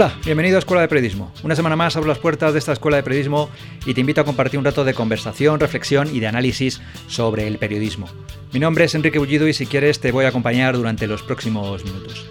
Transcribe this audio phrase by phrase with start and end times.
[0.00, 1.32] Hola, bienvenido a Escuela de Periodismo.
[1.42, 3.50] Una semana más abro las puertas de esta Escuela de Periodismo
[3.84, 7.58] y te invito a compartir un rato de conversación, reflexión y de análisis sobre el
[7.58, 8.06] periodismo.
[8.52, 11.84] Mi nombre es Enrique Bullido y si quieres te voy a acompañar durante los próximos
[11.84, 12.24] minutos.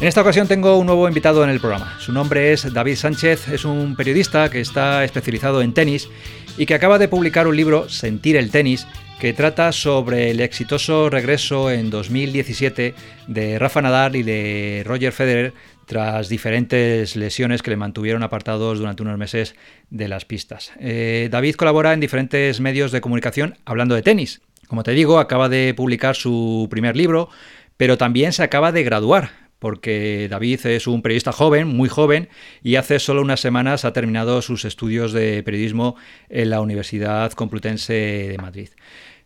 [0.00, 1.94] En esta ocasión tengo un nuevo invitado en el programa.
[2.00, 6.08] Su nombre es David Sánchez, es un periodista que está especializado en tenis
[6.56, 8.86] y que acaba de publicar un libro, Sentir el tenis,
[9.20, 12.94] que trata sobre el exitoso regreso en 2017
[13.26, 15.52] de Rafa Nadal y de Roger Federer
[15.90, 19.56] tras diferentes lesiones que le mantuvieron apartados durante unos meses
[19.90, 20.70] de las pistas.
[20.78, 24.40] Eh, David colabora en diferentes medios de comunicación hablando de tenis.
[24.68, 27.28] Como te digo, acaba de publicar su primer libro,
[27.76, 32.28] pero también se acaba de graduar, porque David es un periodista joven, muy joven,
[32.62, 35.96] y hace solo unas semanas ha terminado sus estudios de periodismo
[36.28, 37.94] en la Universidad Complutense
[38.28, 38.68] de Madrid.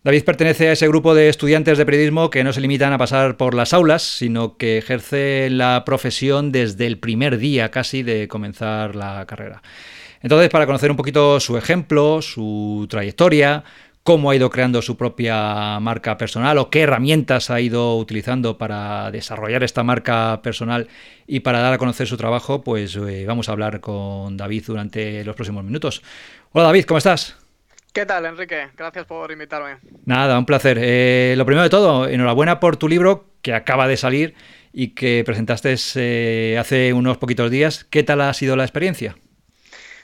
[0.04, 3.38] David pertenece a ese grupo de estudiantes de periodismo que no se limitan a pasar
[3.38, 8.96] por las aulas, sino que ejerce la profesión desde el primer día casi de comenzar
[8.96, 9.62] la carrera.
[10.20, 13.64] Entonces, para conocer un poquito su ejemplo, su trayectoria,
[14.02, 19.10] cómo ha ido creando su propia marca personal o qué herramientas ha ido utilizando para
[19.10, 20.86] desarrollar esta marca personal
[21.26, 25.24] y para dar a conocer su trabajo, pues eh, vamos a hablar con David durante
[25.24, 26.02] los próximos minutos.
[26.52, 27.43] Hola David, ¿cómo estás?
[27.94, 28.70] ¿Qué tal, Enrique?
[28.76, 29.76] Gracias por invitarme.
[30.04, 30.78] Nada, un placer.
[30.80, 34.34] Eh, lo primero de todo, enhorabuena por tu libro que acaba de salir
[34.72, 37.84] y que presentaste eh, hace unos poquitos días.
[37.84, 39.14] ¿Qué tal ha sido la experiencia?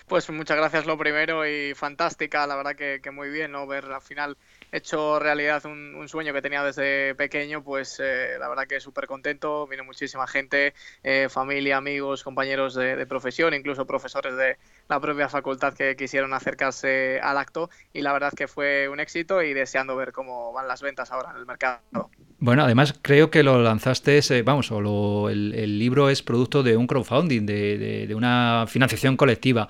[0.07, 3.67] Pues muchas gracias lo primero y fantástica, la verdad que, que muy bien, ¿no?
[3.67, 4.37] Ver al final
[4.73, 9.67] hecho realidad un, sueño que tenía desde pequeño, pues eh, la verdad que súper contento.
[9.67, 14.57] Vino muchísima gente, eh, familia, amigos, compañeros de, profesión, incluso profesores de
[14.89, 19.43] la propia facultad que quisieron acercarse al acto y la verdad que fue un éxito
[19.43, 22.11] y deseando ver cómo van las ventas ahora en el mercado.
[22.39, 26.87] Bueno, además creo que lo lanzaste, eh, vamos, o el, libro es producto de un
[26.87, 29.69] crowdfunding, de una financiación colectiva.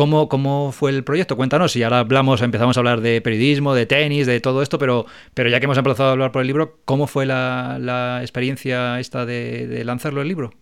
[0.00, 1.36] ¿Cómo, fue el proyecto?
[1.36, 5.04] Cuéntanos, y ahora hablamos, empezamos a hablar de periodismo, de tenis, de todo esto, pero,
[5.34, 9.26] pero ya que hemos empezado a hablar por el libro, ¿cómo fue la, experiencia esta
[9.26, 10.54] de, lanzarlo el libro?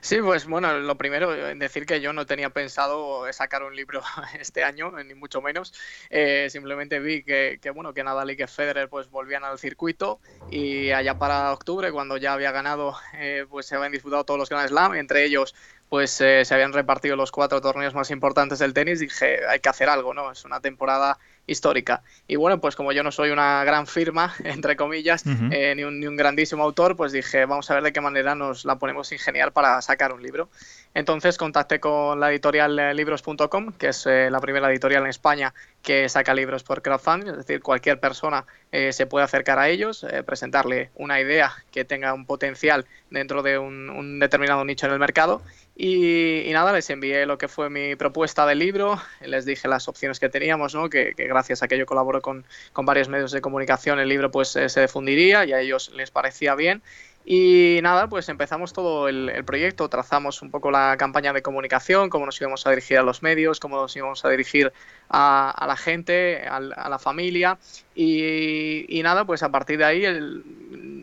[0.00, 4.02] Sí, pues bueno, lo primero, decir que yo no tenía pensado sacar un libro
[4.40, 5.72] este año, ni mucho menos.
[6.10, 10.90] Eh, simplemente vi que, bueno, que Nadal y que Federer pues volvían al circuito y
[10.90, 14.68] allá para octubre, cuando ya había ganado, eh, pues se habían disputado todos los Grand
[14.68, 15.54] Slam, entre ellos
[15.88, 19.68] pues eh, se habían repartido los cuatro torneos más importantes del tenis, dije, hay que
[19.68, 20.32] hacer algo, ¿no?
[20.32, 22.02] Es una temporada histórica.
[22.26, 26.00] Y bueno, pues como yo no soy una gran firma, entre comillas, eh, ni, un,
[26.00, 29.12] ni, un, grandísimo autor, pues dije, vamos a ver de qué manera nos la ponemos
[29.12, 30.48] ingeniar para sacar un libro.
[30.96, 35.52] Entonces contacté con la editorial eh, libros.com, que es la primera editorial en España
[35.82, 40.90] que saca libros por crowdfunding, es decir, cualquier persona se puede acercar a ellos, presentarle
[40.96, 45.42] una idea que tenga un potencial dentro de un, determinado nicho en el mercado
[45.76, 50.18] y, nada, les envié lo que fue mi propuesta del libro, les dije las opciones
[50.18, 50.88] que teníamos, ¿no?
[50.88, 54.56] que, gracias a que yo colaboro con, con, varios medios de comunicación el libro pues
[54.56, 56.82] eh, se difundiría y a ellos les parecía bien.
[57.28, 62.24] Y nada, pues empezamos todo el, proyecto, trazamos un poco la campaña de comunicación, cómo
[62.24, 64.72] nos íbamos a dirigir a los medios, cómo nos íbamos a dirigir
[65.08, 67.58] a, la gente, a, la familia.
[67.98, 70.04] Y, nada, pues a partir de ahí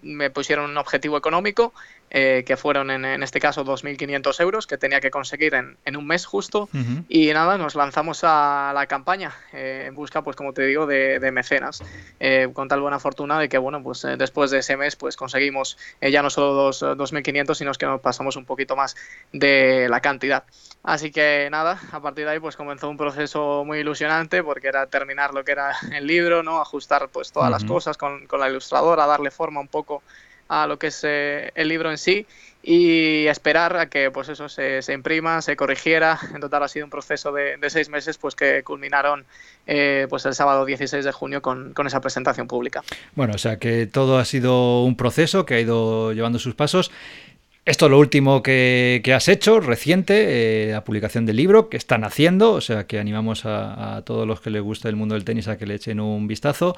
[0.04, 1.74] me pusieron un objetivo económico
[2.12, 6.06] eh, que fueron en, este caso 2.500 euros que tenía que conseguir en, en un
[6.06, 6.70] mes justo.
[7.09, 11.32] Y nada, nos lanzamos a la campaña eh, en busca, pues como te digo, de,
[11.34, 11.84] mecenas,
[12.20, 15.80] eh, con tal buena fortuna de que, bueno, pues después de ese mes, pues conseguimos
[16.00, 18.96] ya no solo 2.500, sino que nos pasamos un poquito más
[19.32, 20.44] de la cantidad.
[20.84, 24.86] Así que nada, a partir de ahí pues comenzó un proceso muy ilusionante porque era
[24.88, 26.59] terminar lo que era el libro, ¿no?
[26.59, 30.04] Ajustar pues todas las cosas con, con la ilustradora, darle forma un poco
[30.48, 32.26] a lo que es eh, el libro en sí
[32.62, 36.18] y esperar a que pues eso se, se, imprima, se corrigiera.
[36.34, 39.26] En total ha sido un proceso de, seis meses pues que culminaron
[39.68, 42.84] eh, pues el sábado 16 de junio con, con, esa presentación pública.
[43.16, 46.91] Bueno, o sea que todo ha sido un proceso que ha ido llevando sus pasos.
[47.66, 52.04] Esto es lo último que, has hecho, reciente, eh, la publicación del libro que están
[52.04, 55.48] haciendo, o sea que animamos a, todos los que les gusta el mundo del tenis
[55.48, 56.76] a que le echen un vistazo,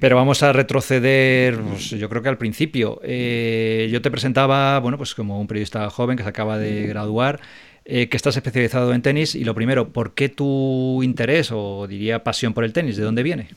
[0.00, 2.98] pero vamos a retroceder, pues, yo creo que al principio.
[3.04, 7.40] Eh, yo te presentaba, bueno, pues como un periodista joven que se acaba de graduar,
[7.84, 12.24] eh, que estás especializado en tenis y lo primero, ¿por qué tu interés o diría
[12.24, 12.96] pasión por el tenis?
[12.96, 13.48] ¿De dónde viene?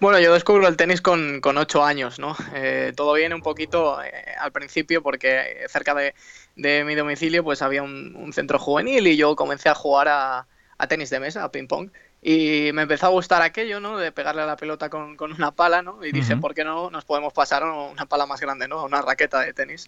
[0.00, 2.36] Bueno, yo descubro el tenis con, con ocho años, ¿no?
[2.54, 6.14] Eh, todo viene un poquito eh, al principio porque cerca de,
[6.56, 10.46] de, mi domicilio pues había un, centro juvenil y yo comencé a jugar a,
[10.78, 11.90] a tenis de mesa, a ping pong.
[12.26, 13.98] Y me empezó a gustar aquello, ¿no?
[13.98, 16.02] De pegarle a la pelota con, con una pala, ¿no?
[16.02, 18.82] Y dije, ¿por qué no nos podemos pasar a una pala más grande, ¿no?
[18.82, 19.86] Una raqueta de tenis.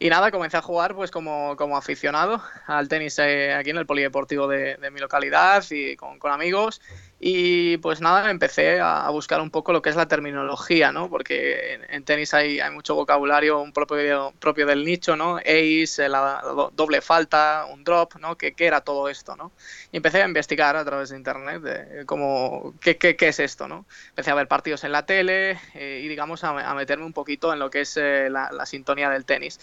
[0.00, 3.86] Y nada, comencé a jugar pues como, como aficionado al tenis eh, aquí en el
[3.86, 6.82] polideportivo de, de mi localidad y con, con, amigos.
[7.18, 11.08] Y pues nada, empecé a, buscar un poco lo que es la terminología, ¿no?
[11.08, 15.38] Porque en, tenis hay, hay, mucho vocabulario un propio, propio del nicho, ¿no?
[15.38, 16.42] Ace, la,
[16.74, 18.36] doble falta, un drop, ¿no?
[18.36, 19.52] ¿Qué, ¿Qué, era todo esto, no?
[19.92, 23.66] Y empecé a investigar a través de internet de cómo, qué, qué, qué es esto,
[23.66, 23.86] ¿no?
[24.10, 27.60] Empecé a ver partidos en la tele eh, y digamos a, meterme un poquito en
[27.60, 29.58] lo que es eh, la sintonía del tenis.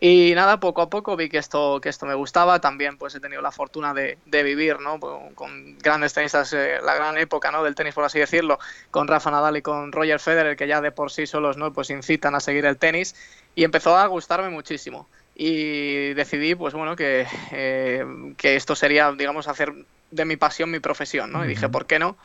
[0.00, 2.60] Y nada, poco a poco vi que esto, que esto me gustaba.
[2.60, 5.00] También pues he tenido la fortuna de, de vivir ¿no?
[5.00, 7.64] con grandes tenistas, eh, la gran época ¿no?
[7.64, 8.58] del tenis, por así decirlo,
[8.90, 11.72] con Rafa Nadal y con Roger Federer, que ya de por sí solos ¿no?
[11.72, 13.16] pues incitan a seguir el tenis.
[13.56, 15.08] Y empezó a gustarme muchísimo.
[15.34, 18.04] Y decidí, pues bueno, que, eh,
[18.36, 19.72] que esto sería, digamos, hacer
[20.10, 21.44] de mi pasión mi profesión, ¿no?
[21.44, 22.16] Y dije, ¿por qué no?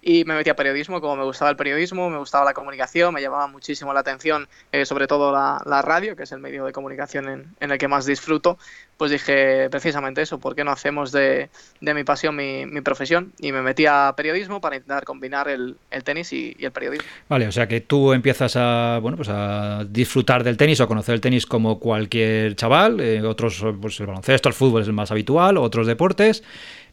[0.00, 3.20] Y me metí a periodismo, como me gustaba el periodismo, me gustaba la comunicación, me
[3.20, 6.72] llamaba muchísimo la atención, eh, sobre todo la, la, radio, que es el medio de
[6.72, 8.58] comunicación en, en, el que más disfruto,
[8.96, 11.50] pues dije precisamente eso, ¿por qué no hacemos de,
[11.80, 13.32] de mi pasión mi, mi, profesión?
[13.38, 17.08] Y me metí a periodismo para intentar combinar el, el tenis y, y, el periodismo.
[17.28, 20.88] Vale, o sea que tú empiezas a, bueno, pues a disfrutar del tenis o a
[20.88, 24.94] conocer el tenis como cualquier chaval, eh, otros, pues el baloncesto, el fútbol es el
[24.94, 26.42] más habitual, otros deportes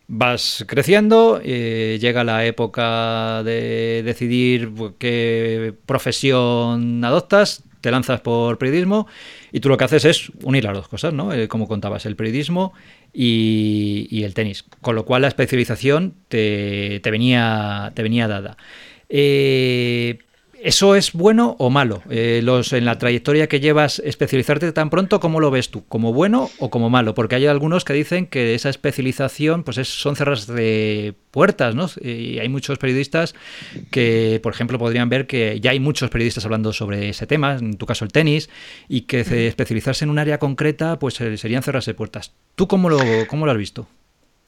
[0.07, 9.07] vas creciendo, eh, llega la época de decidir qué profesión adoptas, te lanzas por periodismo
[9.51, 11.31] y tú lo que haces es unir las dos cosas, ¿no?
[11.33, 12.73] Eh, como contabas, el periodismo
[13.13, 18.57] y, el tenis, con lo cual la especialización te, te venía, te venía dada.
[19.09, 20.17] Eh,
[20.65, 22.01] ¿Eso es bueno o malo?
[22.09, 25.85] Eh, los, en la trayectoria que llevas, especializarte tan pronto, ¿cómo lo ves tú?
[25.85, 27.13] ¿Como bueno o como malo?
[27.13, 31.87] Porque hay algunos que dicen que esa especialización pues es, son cerras de puertas, ¿no?
[32.01, 33.35] Y hay muchos periodistas
[33.91, 37.77] que, por ejemplo, podrían ver que ya hay muchos periodistas hablando sobre ese tema, en
[37.77, 38.49] tu caso el tenis,
[38.89, 42.33] y que especializarse en un área concreta pues eh, serían cerrarse puertas.
[42.55, 42.97] ¿Tú cómo lo,
[43.27, 43.87] cómo lo has visto?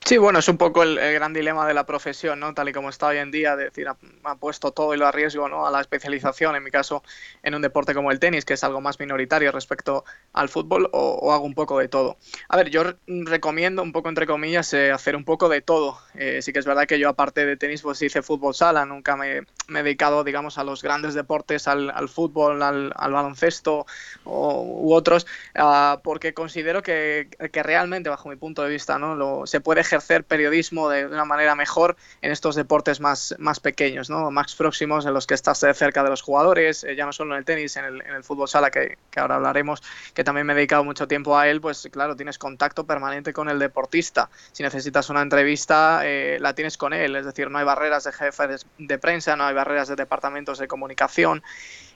[0.07, 2.54] Sí, bueno, es un poco el, gran dilema de la profesión, ¿no?
[2.54, 5.68] Tal y como está hoy en día, decir, ha, puesto todo y lo arriesgo, ¿no?
[5.68, 7.04] A la especialización, en mi caso,
[7.44, 11.33] en un deporte como el tenis, que es algo más minoritario respecto al fútbol, o,
[11.33, 12.15] hago un poco de todo.
[12.48, 16.00] A ver, yo recomiendo, un poco entre comillas, eh, hacer un poco de todo.
[16.15, 19.18] Eh, sí que es verdad que yo, aparte de tenis, pues hice fútbol sala, nunca
[19.18, 23.86] me, he dedicado, digamos, a los grandes deportes, al, fútbol, al, al, baloncesto
[24.24, 25.27] o, u otros,
[25.60, 29.13] uh, porque considero que, que, realmente, bajo mi punto de vista, ¿no?
[29.13, 33.60] Lo, se puede ejercer ejercer periodismo de, una manera mejor en estos deportes más, más
[33.60, 37.34] pequeños, más próximos, en los que estás cerca de los jugadores, eh, ya no solo
[37.34, 39.82] en el tenis, en el, fútbol sala, que, que, ahora hablaremos,
[40.14, 43.50] que también me he dedicado mucho tiempo a él, pues claro, tienes contacto permanente con
[43.50, 44.30] el deportista.
[44.52, 48.12] Si necesitas una entrevista, eh, la tienes con él, es decir, no hay barreras de
[48.12, 51.44] jefes de prensa, no hay barreras de departamentos de comunicación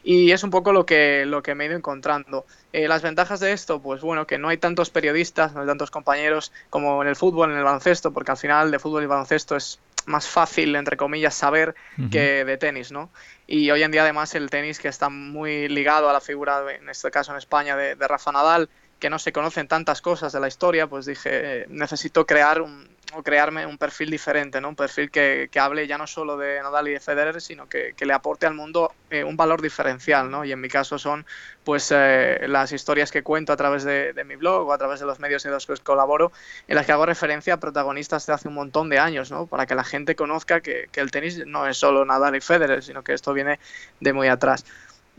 [0.03, 2.45] y es un poco lo que, lo que me he ido encontrando.
[2.74, 5.92] Eh, las ventajas de esto, pues bueno, que no hay tantos periodistas, no hay tantos
[5.92, 9.56] compañeros como en el fútbol, en el baloncesto, porque al final de fútbol y baloncesto
[9.56, 12.09] es más fácil, entre comillas, saber uh -huh.
[12.09, 13.09] que de tenis, ¿no?
[13.45, 16.89] Y hoy en día además el tenis que está muy ligado a la figura, en
[16.89, 18.69] este caso en España, de, de Rafa Nadal,
[19.01, 23.24] que no se conocen tantas cosas de la historia, pues dije, necesito crear un, o
[23.24, 24.69] crearme un perfil diferente, ¿no?
[24.69, 27.93] Un perfil que, que, hable ya no solo de Nadal y de Federer, sino que,
[27.98, 30.46] que le aporte al mundo eh, un valor diferencial, ¿no?
[30.46, 31.25] Y en mi caso son,
[31.63, 35.08] pues, eh, las historias que cuento a través de, mi blog o a través de
[35.08, 36.31] los medios en los que colaboro,
[36.67, 39.48] en las que hago referencia a protagonistas de hace un montón de años, ¿no?
[39.48, 43.03] Para que la gente conozca que el tenis no es solo Nadal y Federer, sino
[43.03, 43.60] que esto viene
[44.00, 44.63] de muy atrás.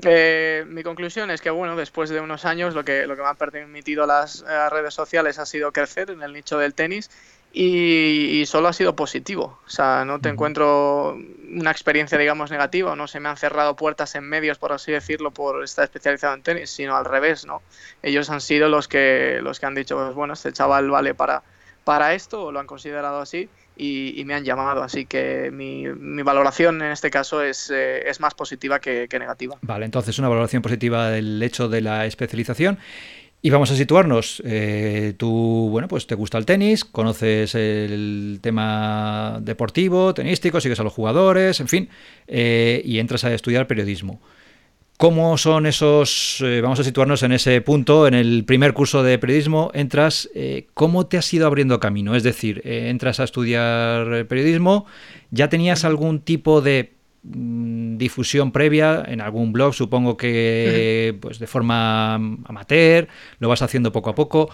[0.05, 3.29] Eh, mi conclusión es que, bueno, después de unos años lo que, lo que me
[3.29, 7.09] han permitido las eh, redes sociales ha sido crecer en el nicho del tenis
[7.53, 9.61] y, y, solo ha sido positivo.
[9.65, 11.17] O sea, no te encuentro
[11.51, 15.31] una experiencia, digamos, negativa, no se me han cerrado puertas en medios, por así decirlo,
[15.31, 17.63] por estar especializado en tenis, sino al revés, ¿no?
[18.03, 21.43] Ellos han sido los que, los que han dicho, pues bueno, este chaval vale para,
[21.85, 24.83] para esto, o lo han considerado así, y, me han llamado.
[24.83, 29.19] Así que mi, mi valoración en este caso es, eh, es más positiva que, que,
[29.19, 29.57] negativa.
[29.63, 32.79] Vale, entonces una valoración positiva del hecho de la especialización.
[33.45, 34.41] Y vamos a situarnos.
[34.47, 40.85] Eh, tú, bueno, pues te gusta el tenis, conoces el tema deportivo, tenístico, sigues a
[40.85, 41.89] los jugadores, en fin,
[42.29, 44.21] eh, y entras a estudiar periodismo.
[44.99, 49.19] ¿Cómo son esos, eh, vamos a situarnos en ese punto, en el primer curso de
[49.19, 52.15] periodismo, entras, eh, ¿cómo te has ido abriendo camino?
[52.15, 54.87] Es decir, eh, entras a estudiar periodismo,
[55.33, 56.93] ¿ya tenías algún tipo de
[57.25, 63.09] mm, difusión previa en algún blog, supongo que pues de forma amateur,
[63.41, 64.51] lo vas haciendo poco a poco.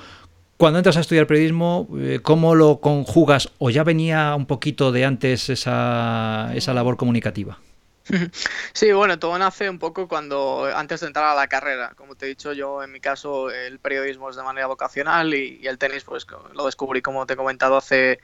[0.57, 1.89] Cuando entras a estudiar periodismo,
[2.23, 3.51] ¿cómo lo conjugas?
[3.59, 7.59] ¿O ya venía un poquito de antes esa, esa labor comunicativa?
[8.73, 11.93] Sí, bueno, todo nace un poco cuando antes de entrar a la carrera.
[11.97, 15.67] Como te he dicho, yo en mi caso el periodismo es de manera vocacional y,
[15.67, 18.21] el tenis pues lo descubrí, como te he comentado, hace,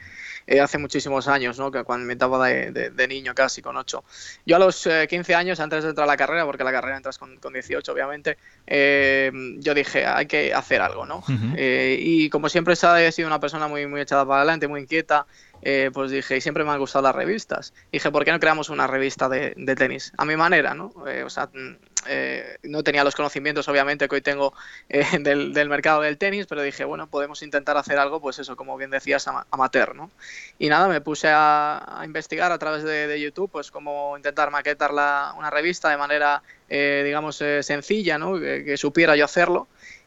[0.47, 1.71] eh, hace muchísimos años, ¿no?
[1.71, 4.05] que cuando me estaba de, niño casi, con 8.
[4.47, 6.97] Yo a los 15 eh, años, antes de entrar a la carrera, porque la carrera
[6.97, 11.05] entras con, con 18 obviamente, eh, yo dije, hay que hacer algo.
[11.07, 11.23] ¿no?
[11.57, 15.27] y como siempre he sido una persona muy, muy echada para adelante, muy inquieta,
[15.67, 17.73] eh, pues dije, y siempre me han gustado las revistas.
[17.91, 20.13] Dije, ¿por qué no creamos una revista de, tenis?
[20.19, 20.93] A mi manera, ¿no?
[21.09, 24.53] Eh, o sea, mm, eh, no tenía los conocimientos, obviamente, que hoy tengo
[25.21, 28.91] del, mercado del tenis, pero dije, bueno, podemos intentar hacer algo, pues eso, como bien
[28.91, 30.11] decías, amateur, ¿no?
[30.59, 35.49] Y nada, me puse a, investigar a través de, YouTube, pues cómo intentar maquetar una
[35.49, 38.39] revista de manera, digamos, sencilla, ¿no?
[38.39, 39.67] que supiera yo hacerlo.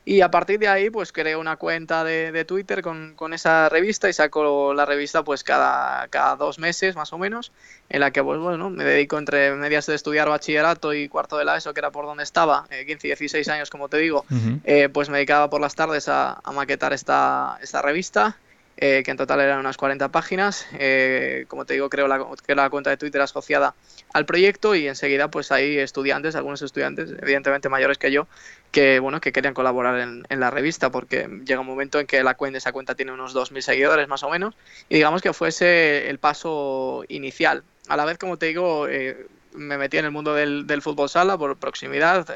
[0.09, 4.07] Y a partir de ahí, pues creé una cuenta de, Twitter con, con, esa revista
[4.07, 7.51] y saco la revista pues cada, cada dos meses más o menos,
[7.89, 11.43] en la que pues bueno, me dedico entre medias de estudiar bachillerato y cuarto de
[11.43, 14.23] la ESO, que era por donde estaba, 15 y 16 años como te digo,
[14.63, 18.37] eh, pues me dedicaba por las tardes a, a maquetar esta, esta revista
[18.79, 20.67] eh, que en total eran unas 40 páginas.
[20.73, 23.73] Eh, como te digo, creo la, que la cuenta de Twitter asociada
[24.13, 28.27] al proyecto y enseguida pues hay estudiantes, algunos estudiantes, evidentemente mayores que yo,
[28.71, 32.35] que bueno que querían colaborar en, la revista porque llega un momento en que la
[32.35, 34.53] cuenta, esa cuenta tiene unos 2.000 seguidores más o menos
[34.89, 37.63] y digamos que fuese el paso inicial.
[37.87, 41.35] A la vez, como te digo, eh, me metí en el mundo del, fútbol sala
[41.35, 42.27] por proximidad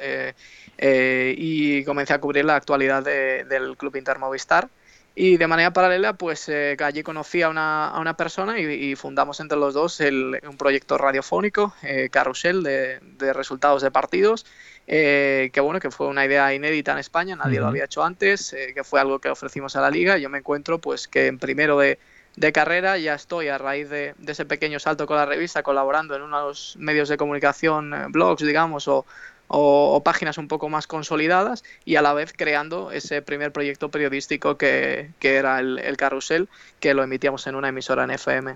[0.80, 4.70] y comencé a cubrir la actualidad del Club Inter Movistar
[5.14, 9.40] y de manera paralela, pues eh, allí conocí a una, a una persona y, fundamos
[9.42, 14.46] entre los dos el, un proyecto radiofónico, eh, Carrusel, de, de, resultados de partidos,
[14.88, 18.54] eh, que bueno, que fue una idea inédita en España, nadie lo había hecho antes,
[18.54, 20.18] eh, que fue algo que ofrecimos a la liga.
[20.18, 22.00] Yo me encuentro pues que en primero de,
[22.38, 26.16] de carrera ya estoy a raíz de, de, ese pequeño salto con la revista colaborando
[26.16, 29.06] en unos medios de comunicación, blogs, digamos, o,
[29.52, 34.58] o, páginas un poco más consolidadas y a la vez creando ese primer proyecto periodístico
[34.58, 36.48] que, era el, Carrusel,
[36.80, 38.56] que lo emitíamos en una emisora en FM.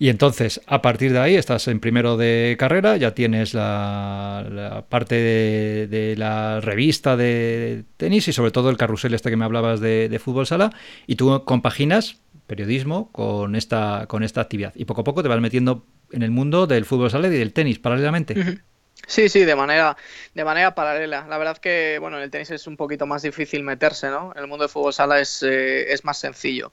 [0.00, 5.16] Y entonces, a partir de ahí, estás en primero de carrera, ya tienes la, parte
[5.16, 10.20] de, la revista de tenis y sobre todo el carrusel este que me hablabas de,
[10.22, 10.72] fútbol sala,
[11.06, 14.72] y tú compaginas periodismo con esta, con esta actividad.
[14.74, 17.52] Y poco a poco te vas metiendo en el mundo del fútbol sala y del
[17.52, 18.62] tenis paralelamente.
[19.06, 19.96] Sí, sí, de manera,
[20.34, 21.26] de manera paralela.
[21.28, 24.32] La verdad que, bueno, en el tenis es un poquito más difícil meterse, ¿no?
[24.34, 26.72] En el mundo de fútbol sala es, eh, es más sencillo.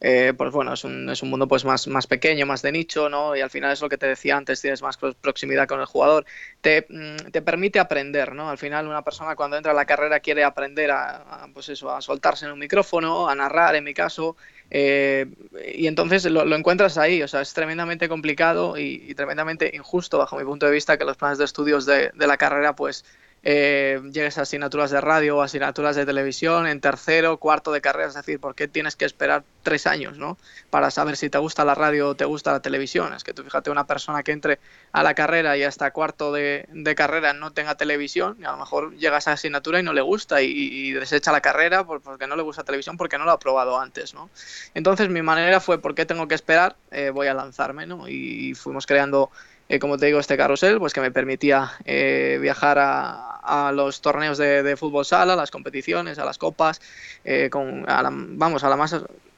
[0.00, 3.08] Eh, pues bueno, es un, es un mundo pues más, más pequeño, más de nicho,
[3.08, 3.34] ¿no?
[3.36, 6.26] Y al final es lo que te decía antes, tienes más proximidad con el jugador,
[6.60, 8.50] te, mm, te permite aprender, ¿no?
[8.50, 12.00] Al final una persona cuando entra a la carrera quiere aprender a, pues eso, a
[12.02, 14.36] soltarse en un micrófono, a narrar en mi caso,
[14.70, 15.26] eh,
[15.74, 20.44] y entonces lo, encuentras ahí, o sea, es tremendamente complicado y, tremendamente injusto bajo mi
[20.44, 23.04] punto de vista que los planes de estudios de, de la carrera pues
[23.42, 28.08] eh, llegues a asignaturas de radio o asignaturas de televisión en tercero, cuarto de carrera,
[28.08, 30.36] es decir, ¿por qué tienes que esperar tres años ¿no?
[30.68, 33.12] para saber si te gusta la radio o te gusta la televisión?
[33.12, 34.58] Es que tú fíjate, una persona que entre
[34.90, 36.66] a la carrera y hasta cuarto de,
[36.96, 40.42] carrera no tenga televisión, y a lo mejor llega a asignatura y no le gusta
[40.42, 44.14] y, desecha la carrera porque no le gusta televisión porque no lo ha probado antes.
[44.14, 44.30] ¿no?
[44.74, 46.76] Entonces mi manera fue, ¿por qué tengo que esperar?
[46.90, 48.08] Eh, voy a lanzarme ¿no?
[48.08, 49.30] y fuimos creando
[49.68, 54.38] eh, como te digo, este carrusel, pues que me permitía eh, viajar a, los torneos
[54.38, 56.80] de, fútbol sala, a las competiciones, a las copas,
[57.24, 58.96] eh, con, vamos, a la más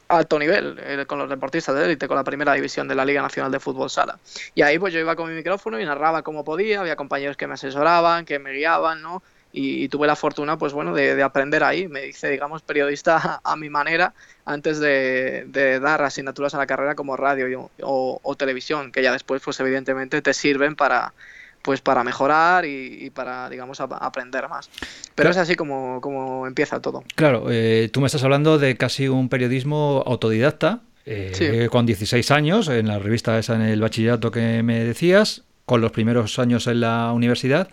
[0.08, 3.52] alto nivel, con los deportistas de élite, con la primera división de la Liga Nacional
[3.52, 4.18] de Fútbol Sala.
[4.54, 7.47] Y ahí pues yo iba con mi micrófono y narraba como podía, había compañeros que
[7.47, 9.23] me asesoraban, que me guiaban, ¿no?
[9.52, 11.88] Y, tuve la fortuna, pues bueno, de, aprender ahí.
[11.88, 14.12] Me hice, digamos, periodista a, mi manera
[14.45, 19.59] antes de, dar asignaturas a la carrera como radio o, televisión, que ya después, pues
[19.61, 21.12] evidentemente te sirven para
[21.61, 24.71] pues para mejorar y, para, digamos, aprender más.
[25.14, 27.02] Pero es así como, como empieza todo.
[27.14, 32.69] Claro, eh, tú me estás hablando de casi un periodismo autodidacta, eh, con 16 años,
[32.69, 36.81] en la revista esa en el bachillerato que me decías, con los primeros años en
[36.81, 37.69] la universidad.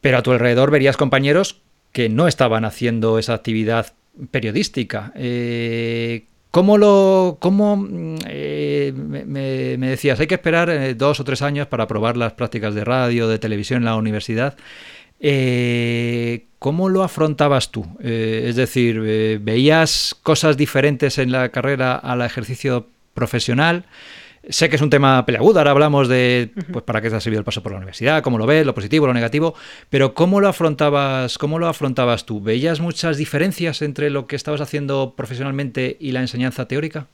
[0.00, 1.60] Pero a tu alrededor verías compañeros
[1.92, 3.92] que no estaban haciendo esa actividad
[4.30, 5.12] periodística.
[5.14, 11.42] Eh, ¿Cómo lo, cómo, mm, eh, me, decías, hay que esperar eh, dos o tres
[11.42, 14.56] años para probar las prácticas de radio, de televisión en la universidad?
[16.58, 17.84] ¿Cómo lo afrontabas tú?
[18.00, 23.84] es decir, ¿veías cosas diferentes en la carrera al ejercicio profesional?
[24.48, 27.40] Sé que es un tema peleagudo, ahora hablamos de pues, para qué te ha servido
[27.40, 29.54] el paso por la universidad, cómo lo ves, lo positivo, lo negativo,
[29.90, 32.40] pero ¿cómo lo afrontabas, cómo lo afrontabas tú?
[32.40, 37.08] ¿Veías muchas diferencias entre lo que estabas haciendo profesionalmente y la enseñanza teórica?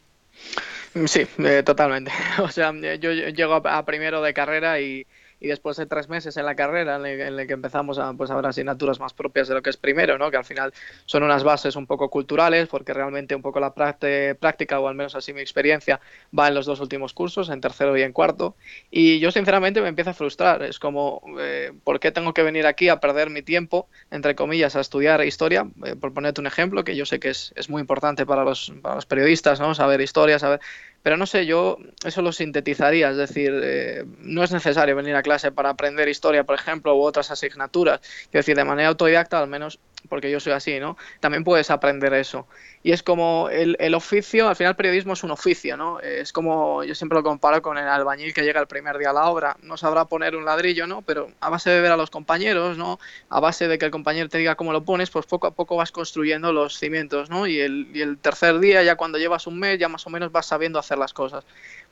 [1.06, 2.12] Sí, eh, totalmente.
[2.38, 5.06] O sea, yo llego a primero de carrera y,
[5.44, 8.34] y después de tres meses en la carrera en el, que empezamos a, pues, a
[8.34, 10.30] ver asignaturas más propias de lo que es primero, ¿no?
[10.30, 10.72] que al final
[11.04, 15.14] son unas bases un poco culturales, porque realmente un poco la práctica, o al menos
[15.14, 16.00] así mi experiencia,
[16.36, 18.56] va en los dos últimos cursos, en tercero y en cuarto,
[18.90, 22.66] y yo sinceramente me empiezo a frustrar, es como, eh, ¿por qué tengo que venir
[22.66, 25.66] aquí a perder mi tiempo, entre comillas, a estudiar historia?
[25.84, 28.72] Eh, por ponerte un ejemplo, que yo sé que es, es muy importante para los,
[28.80, 29.74] para los periodistas, ¿no?
[29.74, 30.60] saber historia, saber
[31.04, 35.22] pero no sé, yo eso lo sintetizaría, es decir, eh, no es necesario venir a
[35.22, 38.00] clase para aprender historia, por ejemplo, u otras asignaturas.
[38.30, 40.96] Quiero decir, de manera autodidacta, al menos porque yo soy así, ¿no?
[41.20, 42.46] También puedes aprender eso.
[42.82, 46.00] Y es como el, el, oficio, al final periodismo es un oficio, ¿no?
[46.00, 49.12] Es como, yo siempre lo comparo con el albañil que llega el primer día a
[49.14, 51.02] la obra, no sabrá poner un ladrillo, ¿no?
[51.02, 52.98] Pero a base de ver a los compañeros, ¿no?
[53.30, 55.76] A base de que el compañero te diga cómo lo pones, pues poco a poco
[55.76, 57.46] vas construyendo los cimientos, ¿no?
[57.46, 60.30] Y el, y el tercer día, ya cuando llevas un mes, ya más o menos
[60.30, 61.44] vas sabiendo hacer las cosas.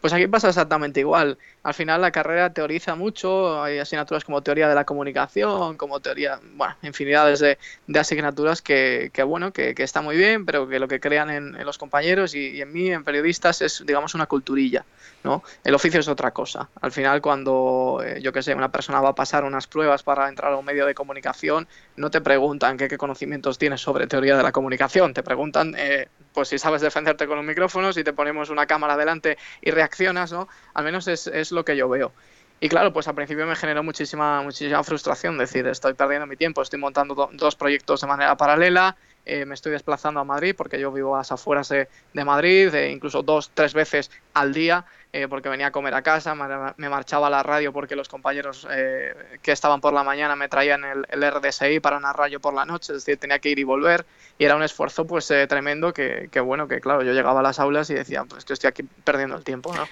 [0.02, 1.38] Pues aquí pasa exactamente igual.
[1.62, 6.40] Al final la carrera teoriza mucho, hay asignaturas como teoría de la comunicación, como teoría,
[6.56, 7.56] bueno, infinidades de,
[7.87, 11.64] de asignaturas que, que bueno, que, está muy bien, pero que lo que crean en,
[11.64, 14.85] los compañeros y, y, en mí, en periodistas, es, digamos, una culturilla,
[15.23, 15.44] ¿no?
[15.62, 16.68] El oficio es otra cosa.
[16.80, 20.28] Al final, cuando, eh, yo qué sé, una persona va a pasar unas pruebas para
[20.28, 24.37] entrar a un medio de comunicación, no te preguntan qué, qué conocimientos tienes sobre teoría
[24.37, 28.12] de la comunicación, te preguntan, eh, pues si sabes defenderte con un micrófono, si te
[28.12, 30.48] ponemos una cámara delante y reaccionas, ¿no?
[30.74, 32.12] Al menos es, es lo que yo veo.
[32.60, 36.62] Y claro, pues al principio me generó muchísima, muchísima frustración, decir, estoy perdiendo mi tiempo,
[36.62, 40.80] estoy montando do dos proyectos de manera paralela, eh, me estoy desplazando a Madrid porque
[40.80, 44.84] yo vivo a las afueras de, de Madrid, eh, incluso dos, tres veces al día,
[45.12, 48.66] eh, porque venía a comer a casa, me marchaba a la radio porque los compañeros
[48.70, 52.54] eh, que estaban por la mañana me traían el, el, RDSI para narrar yo por
[52.54, 54.06] la noche, es decir, tenía que ir y volver
[54.38, 57.60] y era un esfuerzo pues tremendo que, que, bueno, que claro, yo llegaba a las
[57.60, 59.86] aulas y decía, pues que estoy aquí perdiendo el tiempo, ¿no?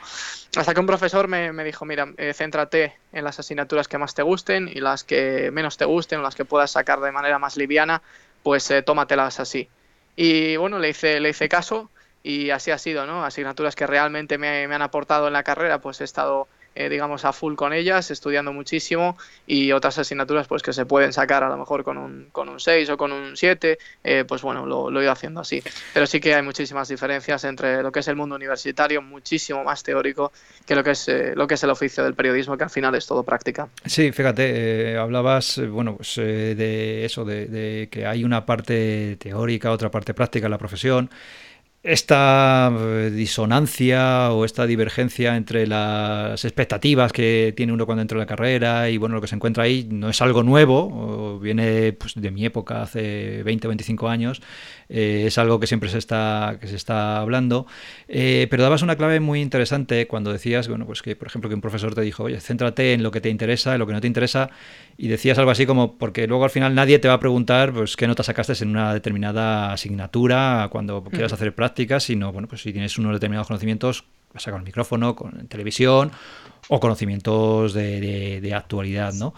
[0.56, 4.22] Hasta que un profesor me, me dijo, mira, céntrate en las asignaturas que más te
[4.22, 8.02] gusten y las que menos te gusten las que puedas sacar de manera más liviana,
[8.42, 9.68] pues eh, tómatelas así.
[10.16, 11.90] Y bueno, le hice, le hice caso
[12.22, 13.24] y así ha sido, ¿no?
[13.24, 17.24] Asignaturas que realmente me, me han aportado en la carrera, pues he estado eh, digamos,
[17.24, 21.48] a full con ellas, estudiando muchísimo y otras asignaturas pues que se pueden sacar a
[21.48, 24.90] lo mejor con un, con un 6 o con un 7, eh, pues bueno, lo,
[24.90, 25.62] lo, he ido haciendo así.
[25.92, 29.82] Pero sí que hay muchísimas diferencias entre lo que es el mundo universitario, muchísimo más
[29.82, 30.32] teórico
[30.66, 32.94] que lo que es, eh, lo que es el oficio del periodismo, que al final
[32.94, 33.68] es todo práctica.
[33.84, 39.16] Sí, fíjate, eh, hablabas, bueno, pues eh, de eso, de, de que hay una parte
[39.16, 41.10] teórica, otra parte práctica en la profesión
[41.82, 48.20] esta eh, disonancia o esta divergencia entre las expectativas que tiene uno cuando entra en
[48.20, 52.14] la carrera y bueno, lo que se encuentra ahí no es algo nuevo, viene pues,
[52.16, 54.42] de mi época, hace 20 o 25 años,
[54.90, 57.66] eh, es algo que siempre se está, que se está hablando,
[58.08, 61.54] eh, pero dabas una clave muy interesante cuando decías, bueno, pues que por ejemplo que
[61.54, 64.02] un profesor te dijo, oye, céntrate en lo que te interesa, en lo que no
[64.02, 64.50] te interesa,
[64.98, 67.96] y decías algo así como, porque luego al final nadie te va a preguntar pues
[67.96, 71.54] qué nota sacaste en una determinada asignatura cuando quieras hacer
[72.00, 76.12] sino, bueno, pues si tienes unos determinados conocimientos, vas a sacar el micrófono, con televisión
[76.68, 79.34] o conocimientos de actualidad, ¿no?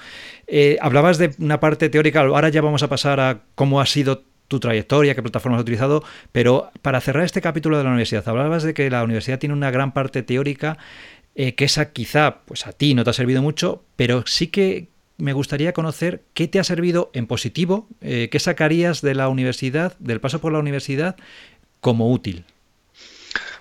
[0.46, 4.24] Eh, hablabas de una parte teórica, ahora ya vamos a pasar a cómo ha sido
[4.48, 8.62] tu trayectoria, qué plataformas has utilizado, pero para cerrar este capítulo de la universidad, hablabas
[8.64, 10.76] de que la universidad tiene una gran parte teórica,
[11.34, 14.88] eh, que esa quizá pues a ti no te ha servido mucho, pero sí que
[15.16, 19.96] me gustaría conocer qué te ha servido en positivo, eh, qué sacarías de la universidad,
[19.98, 21.16] del paso por la universidad,
[21.82, 22.46] como útil.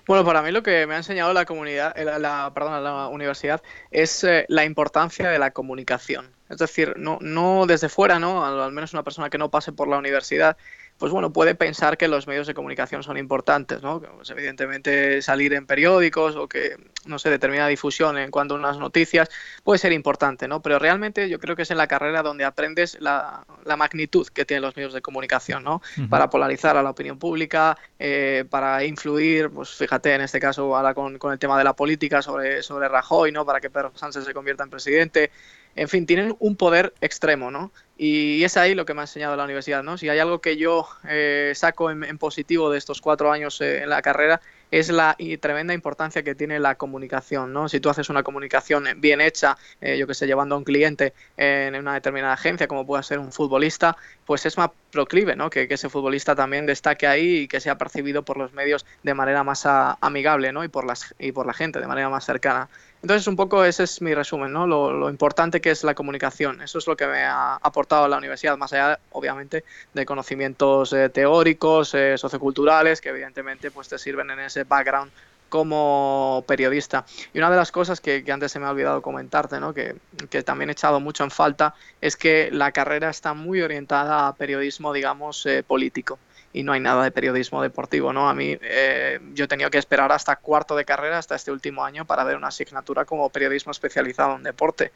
[0.06, 3.62] Bueno, para mí lo que me ha enseñado la comunidad, la, la perdón, la universidad
[3.90, 6.30] es eh, la importancia de la comunicación.
[6.48, 8.44] Es decir, no, no desde fuera, ¿no?
[8.44, 10.56] Al, menos una persona que no pase por la universidad,
[11.02, 14.00] pues bueno, puede pensar que los medios de comunicación son importantes, ¿no?
[14.00, 18.78] Pues evidentemente salir en periódicos o que, no sé, determinada difusión en cuanto a unas
[18.78, 19.28] noticias
[19.64, 20.62] puede ser importante, ¿no?
[20.62, 24.44] Pero realmente yo creo que es en la carrera donde aprendes la, la magnitud que
[24.44, 25.82] tienen los medios de comunicación, ¿no?
[25.96, 26.08] Uh -huh.
[26.08, 30.94] Para polarizar a la opinión pública, eh, para influir, pues fíjate, en este caso ahora
[30.94, 33.44] con, con el tema de la política sobre, sobre Rajoy, ¿no?
[33.44, 35.32] Para que Pedro Sánchez se convierta en presidente.
[35.74, 37.72] En fin, tienen un poder extremo, ¿no?
[37.96, 39.96] Y es ahí lo que me ha enseñado la universidad, ¿no?
[39.96, 43.90] Si hay algo que yo eh, saco en, positivo de estos cuatro años eh, en
[43.90, 47.68] la carrera es la tremenda importancia que tiene la comunicación, ¿no?
[47.68, 51.12] Si tú haces una comunicación bien hecha, eh, yo que sé, llevando a un cliente
[51.36, 55.50] en una determinada agencia, como pueda ser un futbolista, pues es más proclive, ¿no?
[55.50, 59.44] Que, ese futbolista también destaque ahí y que sea percibido por los medios de manera
[59.44, 60.64] más amigable, ¿no?
[60.64, 62.68] Y por, las, y por la gente, de manera más cercana.
[63.02, 64.66] Entonces, un poco ese es mi resumen, ¿no?
[64.66, 66.62] Lo, importante que es la comunicación.
[66.62, 71.08] Eso es lo que me ha aportado la universidad, más allá, obviamente, de conocimientos eh,
[71.08, 75.10] teóricos, eh, socioculturales, que evidentemente pues, te sirven en ese background
[75.48, 77.04] como periodista.
[77.34, 79.74] Y una de las cosas que, antes se me ha olvidado comentarte, ¿no?
[79.74, 79.96] que,
[80.30, 84.34] que, también he echado mucho en falta, es que la carrera está muy orientada a
[84.34, 86.18] periodismo, digamos, eh, político
[86.52, 88.28] y no hay nada de periodismo deportivo, ¿no?
[88.28, 91.84] A mí eh, yo he tenido que esperar hasta cuarto de carrera, hasta este último
[91.84, 94.92] año, para ver una asignatura como periodismo especializado en deporte.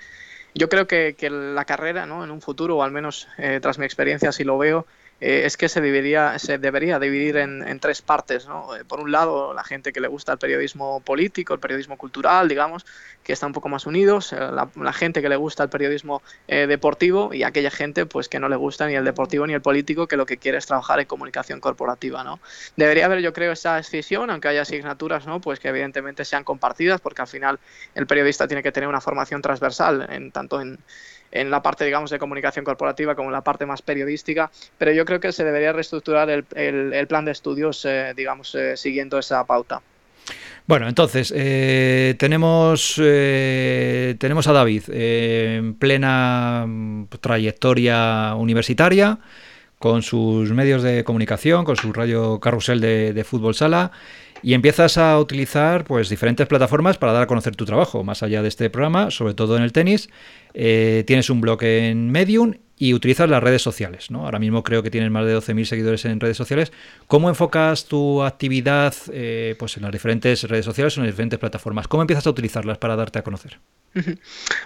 [0.54, 2.24] Yo creo que, que la carrera, ¿no?
[2.24, 4.86] En un futuro, o al menos eh, tras mi experiencia, si lo veo,
[5.20, 8.46] eh, es que se, dividiría, se debería dividir en, tres partes.
[8.46, 8.76] ¿no?
[8.76, 12.48] Eh, por un lado, la gente que le gusta el periodismo político, el periodismo cultural,
[12.48, 12.84] digamos,
[13.22, 17.34] que está un poco más unidos, eh, la, gente que le gusta el periodismo deportivo
[17.34, 20.16] y aquella gente pues que no le gusta ni el deportivo ni el político, que
[20.16, 22.24] lo que quiere es trabajar en comunicación corporativa.
[22.24, 22.40] ¿no?
[22.76, 25.40] Debería haber, yo creo, esa decisión, aunque haya asignaturas ¿no?
[25.40, 27.58] pues que evidentemente sean compartidas, porque al final
[27.94, 30.78] el periodista tiene que tener una formación transversal, en, tanto en
[31.32, 35.04] en la parte, digamos, de comunicación corporativa como en la parte más periodística, pero yo
[35.04, 39.44] creo que se debería reestructurar el, el, plan de estudios, eh, digamos, eh, siguiendo esa
[39.44, 39.82] pauta.
[40.66, 46.66] Bueno, entonces, eh, tenemos, tenemos a David en plena
[47.20, 49.18] trayectoria universitaria,
[49.78, 53.92] con sus medios de comunicación, con su radio carrusel de fútbol sala
[54.42, 58.42] y empiezas a utilizar pues diferentes plataformas para dar a conocer tu trabajo, más allá
[58.42, 60.08] de este programa, sobre todo en el tenis.
[60.54, 64.10] Eh, tienes un blog en Medium y utilizas las redes sociales.
[64.10, 64.24] ¿no?
[64.24, 66.72] Ahora mismo creo que tienes más de 12.000 seguidores en redes sociales.
[67.06, 71.38] ¿Cómo enfocas tu actividad eh, pues en las diferentes redes sociales o en las diferentes
[71.38, 71.88] plataformas?
[71.88, 73.58] ¿Cómo empiezas a utilizarlas para darte a conocer?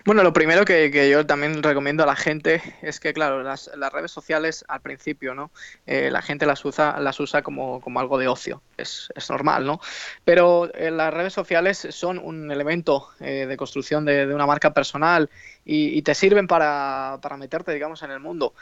[0.05, 4.11] Bueno, lo primero que, yo también recomiendo a la gente es que, claro, las, redes
[4.11, 5.53] sociales al principio, ¿no?
[5.87, 9.81] Eh, la gente las usa, las usa como, algo de ocio, es, normal, ¿no?
[10.25, 15.31] Pero eh, las redes sociales son un elemento de construcción de, una marca personal
[15.64, 18.55] y, te sirven para, para meterte, digamos, en el mundo.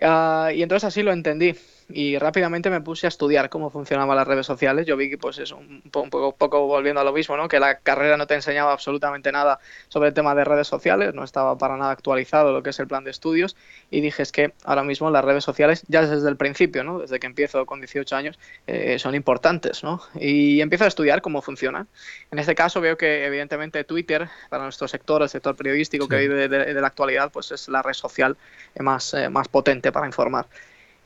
[0.00, 1.54] Ah, y entonces así lo entendí
[1.88, 4.86] y rápidamente me puse a estudiar cómo funcionaban las redes sociales.
[4.86, 7.46] Yo vi que, pues, es un, poco, poco, volviendo a lo mismo, ¿no?
[7.46, 11.22] Que la carrera no te enseñaba absolutamente nada sobre el tema de redes sociales, no
[11.22, 13.56] estaba para nada actualizado lo que es el plan de estudios.
[13.90, 16.98] Y dije, es que ahora mismo las redes sociales, ya desde el principio, ¿no?
[16.98, 20.02] Desde que empiezo con 18 años, eh, son importantes, ¿no?
[20.18, 21.86] Y empiezo a estudiar cómo funcionan.
[22.32, 26.48] En este caso veo que, evidentemente, Twitter, para nuestro sector, el sector periodístico que vive
[26.48, 28.36] de, la actualidad, pues es la red social
[28.80, 30.46] más, eh, más potente para informar.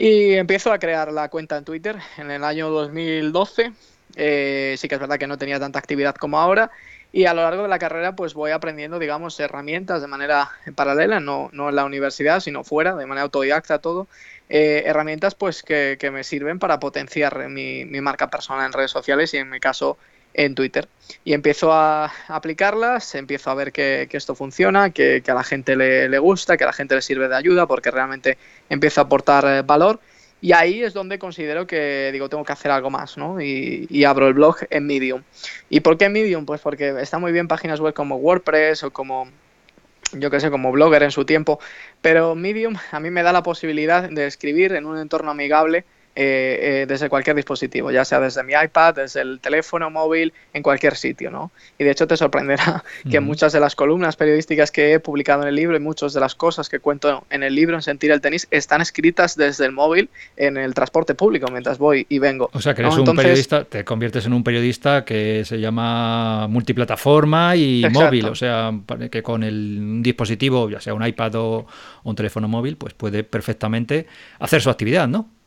[0.02, 3.74] Y empiezo a crear la cuenta en Twitter en el año 2012.
[4.16, 6.70] Eh, sí que es verdad que no tenía tanta actividad como ahora.
[7.12, 11.20] Y a lo largo de la carrera pues voy aprendiendo, digamos, herramientas de manera paralela,
[11.20, 14.08] no, no en la universidad, sino fuera, de manera autodidacta todo.
[14.48, 19.36] Eh, herramientas pues que, me sirven para potenciar mi marca personal en redes sociales y
[19.36, 19.98] en mi caso
[20.34, 20.88] en Twitter.
[21.24, 26.18] Y empiezo a aplicarlas, empiezo a ver que, esto funciona, que, a la gente le,
[26.18, 28.38] gusta, que a la gente le sirve de ayuda, porque realmente
[28.68, 30.00] empiezo a aportar eh, valor.
[30.42, 33.40] Y ahí es donde considero que digo, tengo que hacer algo más, ¿no?
[33.42, 35.22] Y, abro el blog en Medium.
[35.68, 36.46] ¿Y por qué Medium?
[36.46, 39.28] Pues porque está muy bien páginas web como WordPress o como,
[40.12, 41.60] yo qué sé, como Blogger en su tiempo,
[42.00, 45.84] pero Medium a mí me da la posibilidad de escribir en un entorno amigable
[46.22, 50.62] eh, eh, desde cualquier dispositivo, ya sea desde mi iPad, desde el teléfono móvil, en
[50.62, 51.50] cualquier sitio, ¿no?
[51.78, 55.48] Y de hecho te sorprenderá que muchas de las columnas periodísticas que he publicado en
[55.48, 58.20] el libro y muchas de las cosas que cuento en el libro en Sentir el
[58.20, 62.50] Tenis están escritas desde el móvil en el transporte público mientras voy y vengo.
[62.52, 67.56] O sea que eres un periodista, te conviertes en un periodista que se llama multiplataforma
[67.56, 68.74] y móvil, o sea,
[69.10, 71.66] que con el dispositivo, ya sea un iPad o
[72.02, 74.06] un teléfono móvil, pues puede perfectamente
[74.38, 75.39] hacer su actividad, ¿no?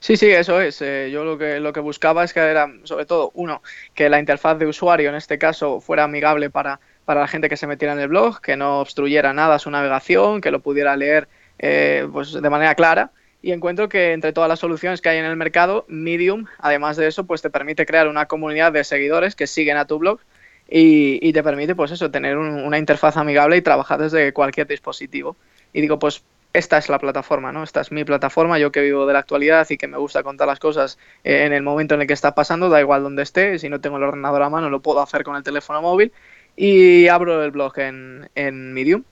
[0.00, 0.82] Sí, sí, eso es.
[0.82, 3.62] Eh, yo lo que, lo que buscaba es que era, sobre todo, uno,
[3.94, 7.56] que la interfaz de usuario, en este caso, fuera amigable para, para la gente que
[7.56, 11.28] se metiera en el blog, que no obstruyera nada su navegación, que lo pudiera leer
[11.58, 13.12] eh, pues de manera clara.
[13.42, 17.06] Y encuentro que entre todas las soluciones que hay en el mercado, Medium, además de
[17.06, 20.20] eso, pues te permite crear una comunidad de seguidores que siguen a tu blog
[20.68, 25.36] y, y te permite, pues eso, tener una interfaz amigable y trabajar desde cualquier dispositivo.
[25.72, 27.62] Y digo, pues esta es la plataforma, ¿no?
[27.62, 30.48] Esta es mi plataforma, yo que vivo de la actualidad y que me gusta contar
[30.48, 33.58] las cosas eh, en el momento en el que está pasando, da igual donde esté,
[33.58, 36.12] si no tengo el ordenador a mano lo puedo hacer con el teléfono móvil
[36.56, 39.04] y abro el blog en, Medium.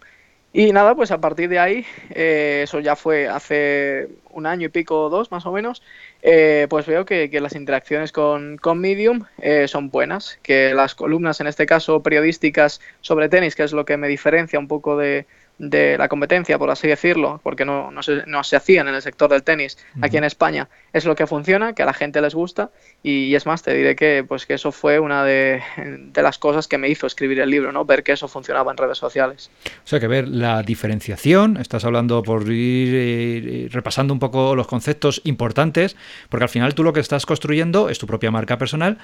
[0.53, 4.68] Y nada, pues a partir de ahí, eh, eso ya fue hace un año y
[4.70, 5.83] pico o dos más o menos,
[6.22, 9.27] eh, pues veo que, las interacciones con, Medium
[9.66, 13.98] son buenas, que las columnas, en este caso periodísticas sobre tenis, que es lo que
[13.98, 15.27] me diferencia un poco de,
[15.59, 19.03] de la competencia, por así decirlo, porque no, no, se, no se hacían en el
[19.03, 22.35] sector del tenis aquí en España, es lo que funciona, que a la gente les
[22.35, 22.71] gusta
[23.03, 26.68] y, es más, te diré que, pues, que eso fue una de, de, las cosas
[26.68, 27.85] que me hizo escribir el libro, ¿no?
[27.85, 29.51] ver que eso funcionaba en redes sociales.
[29.85, 34.66] O sea, que ver la diferenciación, estás hablando por ir eh, repasando un poco los
[34.66, 35.97] conceptos importantes,
[36.29, 38.99] porque al final tú lo que estás construyendo es tu propia marca personal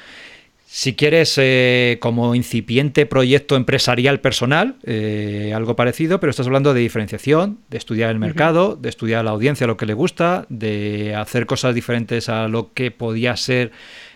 [0.77, 6.81] si quieres, eh, como incipiente proyecto empresarial personal, eh, algo parecido, pero estás hablando de
[6.81, 11.15] diferenciación, de estudiar el mercado, de estudiar a la audiencia lo que le gusta, de
[11.15, 13.71] hacer cosas diferentes a lo que podía ser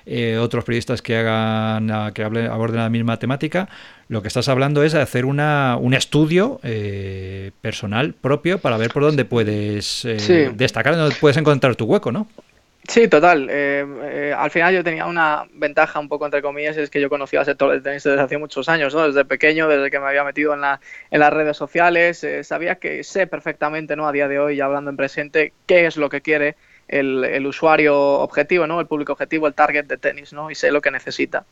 [0.04, 3.68] eh, otros periodistas que hagan, que hablen, aborden la misma temática.
[4.08, 6.60] Lo que estás hablando es de hacer una, un estudio
[7.60, 10.02] personal propio para ver por dónde puedes
[10.56, 12.26] destacar, dónde puedes encontrar tu hueco, ¿no?
[12.90, 13.48] Sí, total.
[13.50, 13.84] Eh,
[14.30, 17.40] eh, al final yo tenía una ventaja un poco entre comillas, es que yo conocía
[17.40, 19.06] el sector del tenis desde hace muchos años, ¿no?
[19.06, 22.76] Desde pequeño, desde que me había metido en, la, en las redes sociales, eh, sabía
[22.76, 24.08] que sé perfectamente, ¿no?
[24.08, 26.56] A día de hoy, ya hablando en presente, qué es lo que quiere
[26.88, 28.80] el, el usuario objetivo, ¿no?
[28.80, 30.50] El público objetivo, el target de tenis, ¿no?
[30.50, 31.44] Y sé lo que necesita.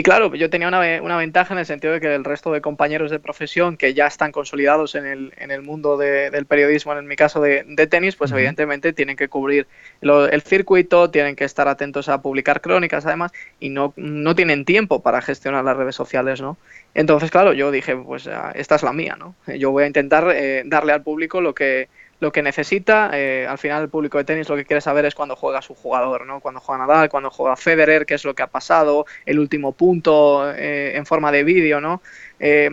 [0.00, 2.62] Y claro, yo tenía una, una, ventaja en el sentido de que el resto de
[2.62, 7.06] compañeros de profesión que ya están consolidados en el, en el mundo del periodismo, en
[7.06, 9.66] mi caso de, tenis, pues evidentemente tienen que cubrir
[10.00, 15.02] el circuito, tienen que estar atentos a publicar crónicas además y no, no tienen tiempo
[15.02, 16.56] para gestionar las redes sociales, ¿no?
[16.94, 19.34] Entonces, claro, yo dije, pues ah, esta es la mía, ¿no?
[19.54, 23.10] Yo voy a intentar eh, darle al público lo que, lo que necesita.
[23.14, 25.74] Eh, al final el público de tenis lo que quiere saber es cuando juega su
[25.74, 26.40] jugador, ¿no?
[26.40, 30.50] Cuando juega Nadal, cuando juega Federer, qué es lo que ha pasado, el último punto
[30.54, 32.02] eh, en forma de vídeo, ¿no?
[32.38, 32.70] Eh,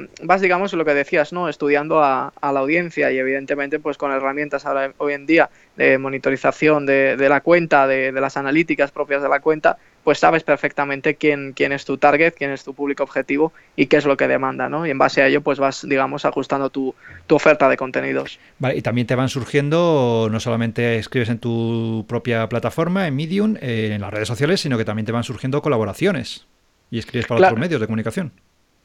[0.74, 1.50] lo que decías, ¿no?
[1.50, 6.86] Estudiando a, la audiencia y evidentemente pues con herramientas ahora, hoy en día de monitorización
[6.86, 11.52] de, la cuenta, de, de, las analíticas propias de la cuenta, pues sabes perfectamente quién,
[11.52, 14.70] quién es tu target, quién es tu público objetivo y qué es lo que demanda,
[14.70, 14.88] ¿no?
[14.88, 16.96] Y en base a ello, pues vas, digamos, ajustando tu,
[17.30, 18.40] oferta de contenidos.
[18.58, 23.58] Vale, y también te van surgiendo, no solamente escribes en tu propia plataforma, en Medium,
[23.60, 26.48] eh, en las redes sociales, sino que también te van surgiendo colaboraciones
[26.90, 28.32] y escribes para otros medios de comunicación.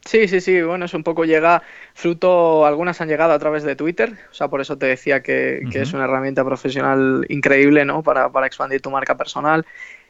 [0.05, 1.63] Sí, sí, sí, bueno, es un poco llega
[1.95, 5.63] fruto, algunas han llegado a través de Twitter, o sea, por eso te decía que,
[5.73, 8.03] es una herramienta profesional increíble, ¿no?
[8.03, 9.65] Para, para expandir tu marca personal.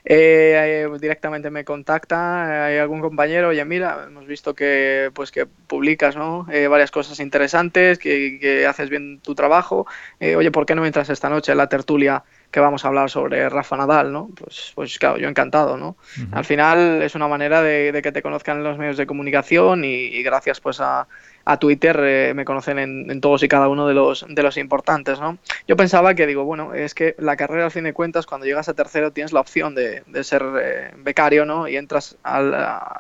[0.05, 6.17] Eh, directamente me contacta, hay algún compañero, oye, mira, hemos visto que pues que publicas
[6.17, 6.47] ¿no?
[6.51, 9.87] Eh, varias cosas interesantes, que, haces bien tu trabajo,
[10.19, 13.11] eh, oye, ¿por qué no entras esta noche en la tertulia que vamos a hablar
[13.11, 14.29] sobre Rafa Nadal, ¿no?
[14.35, 15.97] Pues, pues claro, yo encantado, ¿no?
[16.33, 20.61] Al final es una manera de, que te conozcan los medios de comunicación y gracias
[20.61, 21.07] pues a,
[21.45, 25.21] a Twitter eh, me conocen en, todos y cada uno de los, de los importantes,
[25.21, 25.39] ¿no?
[25.67, 28.69] Yo pensaba que, digo, bueno, es que la carrera al fin de cuentas, cuando llegas
[28.69, 31.69] a tercero tienes la opción de, ser eh, becario, ¿no?
[31.69, 32.17] Y entras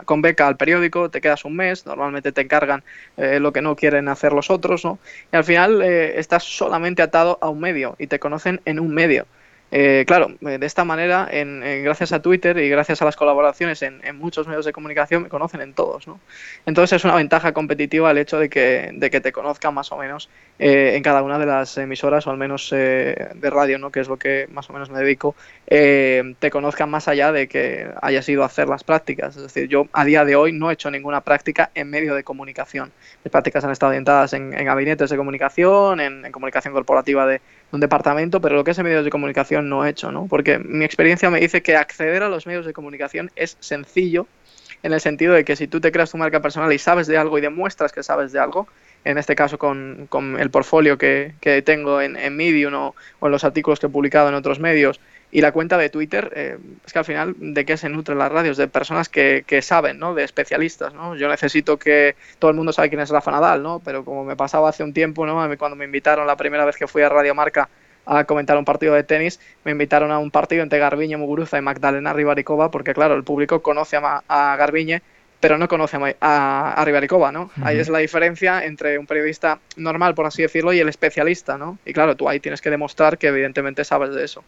[0.04, 2.82] con beca al periódico, te quedas un mes, normalmente te encargan
[3.16, 4.98] eh, lo que no quieren hacer los otros, ¿no?
[5.32, 9.26] Y al final estás solamente atado a un medio y te conocen en un medio.
[9.74, 13.80] Eh, claro, eh, de esta manera, en, gracias a Twitter y gracias a las colaboraciones
[13.80, 16.06] en, muchos medios de comunicación, me conocen en todos.
[16.06, 16.20] ¿no?
[16.66, 19.96] Entonces es una ventaja competitiva el hecho de que, de que te conozcan más o
[19.96, 23.90] menos eh, en cada una de las emisoras, o al menos de radio, ¿no?
[23.90, 25.34] que es lo que más o menos me dedico,
[25.66, 29.36] te conozcan más allá de que hayas ido a hacer las prácticas.
[29.36, 32.24] Es decir, yo a día de hoy no he hecho ninguna práctica en medio de
[32.24, 32.92] comunicación.
[33.24, 37.40] Mis prácticas han estado orientadas en, gabinetes de comunicación, en comunicación corporativa de
[37.72, 40.26] un departamento, pero lo que es en medios de comunicación no he hecho, ¿no?
[40.28, 44.26] Porque mi experiencia me dice que acceder a los medios de comunicación es sencillo
[44.82, 47.16] en el sentido de que si tú te creas tu marca personal y sabes de
[47.16, 48.68] algo y demuestras que sabes de algo,
[49.04, 50.08] en este caso con,
[50.38, 54.28] el portfolio que, tengo en, en Medium o, o, en los artículos que he publicado
[54.28, 55.00] en otros medios
[55.34, 58.30] y la cuenta de Twitter, eh, es que al final, ¿de qué se nutren las
[58.30, 58.58] radios?
[58.58, 60.14] De personas que, que, saben, ¿no?
[60.14, 61.16] De especialistas, ¿no?
[61.16, 63.80] Yo necesito que todo el mundo sabe quién es Rafa Nadal, ¿no?
[63.82, 65.48] Pero como me pasaba hace un tiempo, ¿no?
[65.56, 67.70] Cuando me invitaron la primera vez que fui a Radio Marca
[68.04, 71.62] a comentar un partido de tenis, me invitaron a un partido entre Garbiñe Muguruza y
[71.62, 75.00] Magdalena Ribaricova, porque claro, el público conoce a, a Garbiñe
[75.42, 77.50] pero no conoce a, a, Ribaricova, ¿no?
[77.64, 81.78] Ahí es la diferencia entre un periodista normal, por así decirlo, y el especialista, ¿no?
[81.84, 84.44] Y claro, tú ahí tienes que demostrar que evidentemente sabes de eso.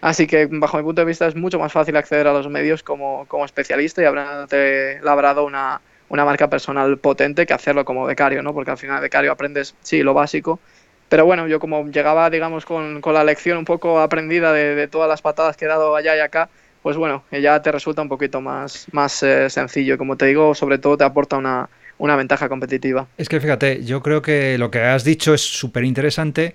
[0.00, 2.82] Así que, bajo mi punto de vista, es mucho más fácil acceder a los medios
[2.82, 8.42] como, como especialista y habrándote labrado una, una marca personal potente que hacerlo como becario,
[8.42, 8.54] ¿no?
[8.54, 10.60] Porque al final becario aprendes, sí, lo básico,
[11.08, 14.88] pero bueno, yo como llegaba, digamos, con, con la lección un poco aprendida de, de,
[14.88, 16.48] todas las patadas que he dado allá y acá,
[16.82, 19.98] pues bueno, ya te resulta un poquito más, más eh, sencillo.
[19.98, 23.06] Como te digo, sobre todo te aporta una, una ventaja competitiva.
[23.16, 26.54] Es que fíjate, yo creo que lo que has dicho es súper interesante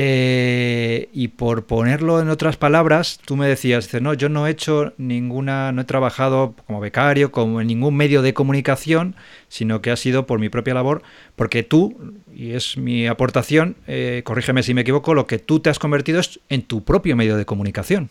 [0.00, 4.92] eh, y por ponerlo en otras palabras, tú me decías, no, yo no he hecho
[4.96, 9.16] ninguna, no he trabajado como becario, como en ningún medio de comunicación,
[9.48, 11.02] sino que ha sido por mi propia labor,
[11.34, 15.68] porque tú, y es mi aportación, eh, corrígeme si me equivoco, lo que tú te
[15.68, 18.08] has convertido es en tu propio medio de comunicación.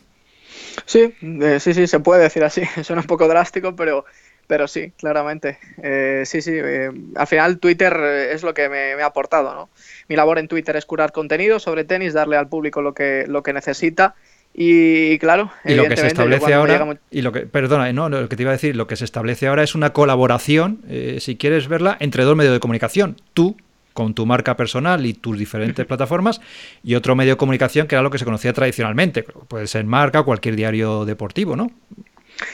[0.86, 2.64] Sí, eh, sí, sí, se puede decir así.
[2.84, 4.04] Suena un poco drástico, pero
[4.48, 5.60] pero sí, claramente.
[5.84, 6.54] Eh, sí, sí.
[6.56, 7.94] Eh, al final Twitter
[8.32, 9.70] es lo que me, ha aportado, ¿no?
[10.08, 13.44] Mi labor en Twitter es curar contenido sobre tenis, darle al público lo que, lo
[13.44, 14.16] que necesita.
[14.60, 18.36] Y claro, y lo que se establece ahora, y lo que, perdona, no, lo que
[18.36, 21.68] te iba a decir, lo que se establece ahora es una colaboración, eh, si quieres
[21.68, 23.18] verla, entre dos medios de comunicación.
[23.36, 23.56] Tú,
[23.94, 26.42] con tu marca personal y tus diferentes plataformas,
[26.84, 29.22] y otro medio de comunicación que era lo que se conocía tradicionalmente.
[29.24, 31.70] Puede ser marca o cualquier diario deportivo, ¿no?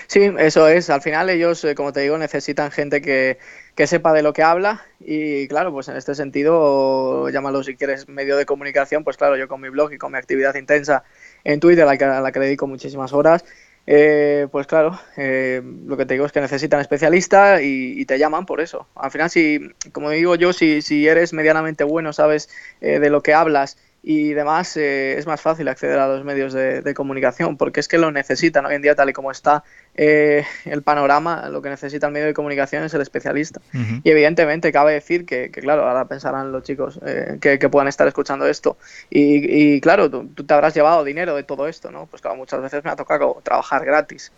[0.07, 0.89] Sí, eso es.
[0.89, 3.37] Al final ellos, eh, como te digo, necesitan gente que,
[3.85, 8.37] sepa de lo que habla y claro, pues en este sentido, llámalo si quieres medio
[8.37, 11.03] de comunicación, pues claro, yo con mi blog y con mi actividad intensa
[11.43, 13.43] en Twitter, a la que, a la que dedico muchísimas horas,
[13.85, 18.45] eh, pues claro, eh, lo que te digo es que necesitan especialista y, te llaman
[18.45, 18.87] por eso.
[18.95, 19.59] Al final, si,
[19.91, 24.75] como digo yo, si, si eres medianamente bueno, sabes de lo que hablas y demás
[24.75, 28.65] eh, es más fácil acceder a los medios de, comunicación porque es que lo necesitan
[28.65, 29.63] hoy en día tal y como está
[29.95, 33.61] eh, el panorama lo que necesita el medio de comunicación es el especialista.
[34.03, 38.47] Y evidentemente cabe decir que, claro ahora pensarán los chicos eh, que, puedan estar escuchando
[38.47, 38.77] esto.
[39.09, 42.83] Y, claro tú, te habrás llevado dinero de todo esto no pues claro muchas veces
[42.83, 44.31] me ha tocado trabajar gratis.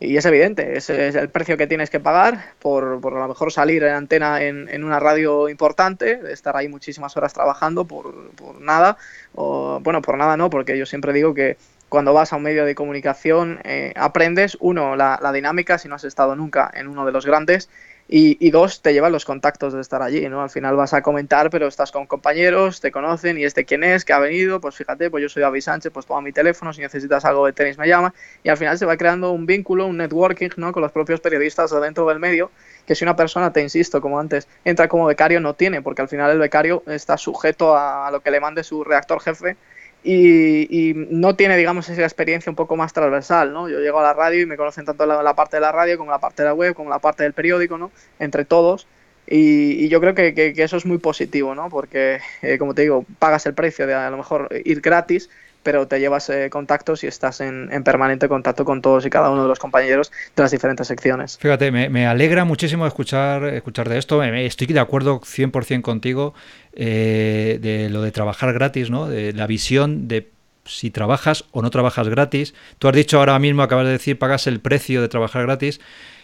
[0.00, 3.28] Y es evidente, ese es el precio que tienes que pagar por, por a lo
[3.28, 8.30] mejor salir en antena en, en, una radio importante, estar ahí muchísimas horas trabajando por,
[8.32, 8.96] por, nada,
[9.34, 11.56] o bueno, por nada no, porque yo siempre digo que
[11.88, 16.04] cuando vas a un medio de comunicación eh, aprendes, uno, la, dinámica, si no has
[16.04, 17.68] estado nunca en uno de los grandes,
[18.10, 20.42] y, dos, te llevan los contactos de estar allí, ¿no?
[20.42, 24.06] Al final vas a comentar, pero estás con compañeros, te conocen y este quién es,
[24.06, 26.80] que ha venido, pues fíjate, pues yo soy David Sánchez, pues toma mi teléfono, si
[26.80, 29.98] necesitas algo de tenis me llama y al final se va creando un vínculo, un
[29.98, 30.72] networking, ¿no?
[30.72, 32.50] Con los propios periodistas dentro del medio,
[32.86, 36.08] que si una persona, te insisto, como antes, entra como becario no tiene, porque al
[36.08, 39.58] final el becario está sujeto a lo que le mande su reactor jefe
[40.04, 43.68] y, no tiene, digamos, esa experiencia un poco más transversal, ¿no?
[43.68, 45.98] Yo llego a la radio y me conocen tanto la, la parte de la radio
[45.98, 47.90] como la parte de la web, como la parte del periódico, ¿no?
[48.18, 48.86] Entre todos.
[49.30, 51.68] Y, yo creo que, eso es muy positivo, ¿no?
[51.68, 55.28] Porque, eh, como te digo, pagas el precio de a lo mejor ir gratis,
[55.62, 59.42] pero te llevas eh, contactos y estás en, permanente contacto con todos y cada uno
[59.42, 61.38] de los compañeros de las diferentes secciones.
[61.38, 64.22] Fíjate, me, alegra muchísimo escuchar, escuchar de esto.
[64.22, 66.34] Estoy de acuerdo 100% contigo
[66.72, 69.08] eh, de lo de trabajar gratis, ¿no?
[69.08, 70.30] De la visión de
[70.64, 72.54] si trabajas o no trabajas gratis.
[72.78, 75.80] Tú has dicho ahora mismo, acabas de decir, pagas el precio de trabajar gratis.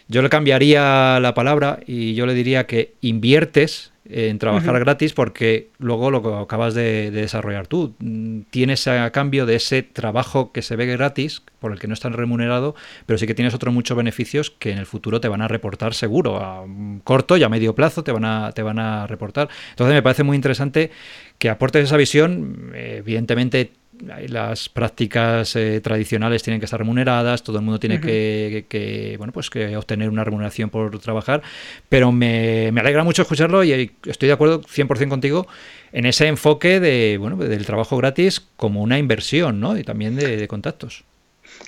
[0.09, 5.71] Yo le cambiaría la palabra y yo le diría que inviertes en trabajar gratis porque
[5.79, 7.95] luego lo acabas de, desarrollar tú.
[8.51, 12.12] Tienes a cambio de ese trabajo que se ve gratis, por el que no estás
[12.12, 12.75] remunerado,
[13.07, 15.95] pero sí que tienes otros muchos beneficios que en el futuro te van a reportar
[15.95, 16.67] seguro, a
[17.03, 19.49] corto y a medio plazo te van a, te van a reportar.
[19.71, 20.90] Entonces me parece muy interesante
[21.38, 27.65] que aportes esa visión, evidentemente las prácticas eh, tradicionales tienen que estar remuneradas, todo el
[27.65, 31.43] mundo tiene que, bueno, pues que obtener una remuneración por trabajar,
[31.89, 35.47] pero me, me, alegra mucho escucharlo y estoy de acuerdo 100% contigo
[35.93, 39.79] en ese enfoque de, bueno, del trabajo gratis como una inversión, ¿no?
[39.79, 41.05] Y también de contactos.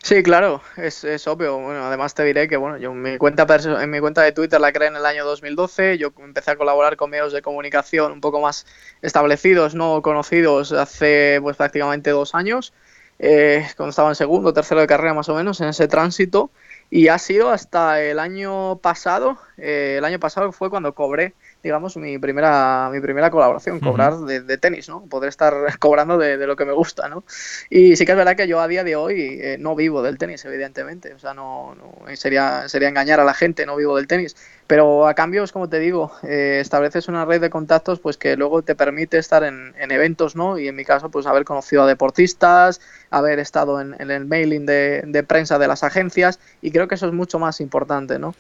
[0.03, 1.59] Sí, claro, es, obvio.
[1.59, 3.46] Bueno, además te diré que bueno, yo mi cuenta
[3.83, 5.99] en mi cuenta de Twitter la creé en el año 2012.
[5.99, 8.66] Yo empecé a colaborar con medios de comunicación un poco más
[9.03, 12.72] establecidos, no conocidos, hace pues prácticamente dos años,
[13.18, 16.51] eh, cuando estaba en segundo, tercero de carrera más o menos, en ese tránsito.
[16.88, 19.38] Y ha sido hasta el año pasado.
[19.57, 21.35] Eh, el año pasado fue cuando cobré
[21.66, 25.05] digamos, mi primera, mi primera colaboración, cobrar de, tenis, ¿no?
[25.07, 27.24] Poder estar cobrando de, lo que me gusta, ¿no?
[27.68, 30.16] Y sí que es verdad que yo a día de hoy eh, no vivo del
[30.16, 34.07] tenis, evidentemente, o sea, no, no, sería, sería engañar a la gente, no vivo del
[34.07, 38.16] tenis, pero a cambio, es como te digo, eh, estableces una red de contactos pues
[38.16, 40.59] que luego te permite estar en, eventos, ¿no?
[40.59, 45.24] Y en mi caso, pues haber conocido a deportistas, haber estado en, el mailing de,
[45.26, 48.35] prensa de las agencias y creo que eso es mucho más importante, ¿no?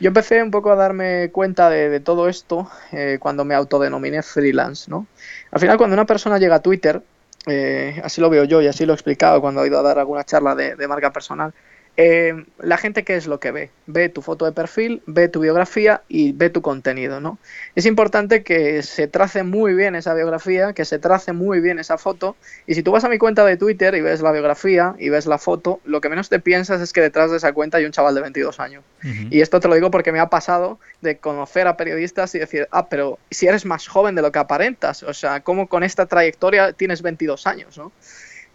[0.00, 4.90] Yo empecé un poco a darme cuenta de, todo esto eh, cuando me autodenominé freelance,
[4.90, 5.06] ¿no?
[5.50, 7.02] Al final, cuando una persona llega a Twitter,
[7.46, 9.98] eh, así lo veo yo y así lo he explicado cuando he ido a dar
[9.98, 11.52] alguna charla de marca personal,
[11.96, 13.70] eh, la gente qué es lo que ve?
[13.86, 17.38] Ve tu foto de perfil, ve tu biografía y ve tu contenido, ¿no?
[17.74, 21.96] Es importante que se trace muy bien esa biografía, que se trace muy bien esa
[21.96, 25.08] foto y si tú vas a mi cuenta de Twitter y ves la biografía y
[25.08, 27.84] ves la foto, lo que menos te piensas es que detrás de esa cuenta hay
[27.84, 28.84] un chaval de 22 años.
[29.30, 32.66] Y esto te lo digo porque me ha pasado de conocer a periodistas y decir,
[32.72, 36.06] ah, pero si eres más joven de lo que aparentas, o sea, ¿cómo con esta
[36.06, 37.92] trayectoria tienes 22 años, ¿no?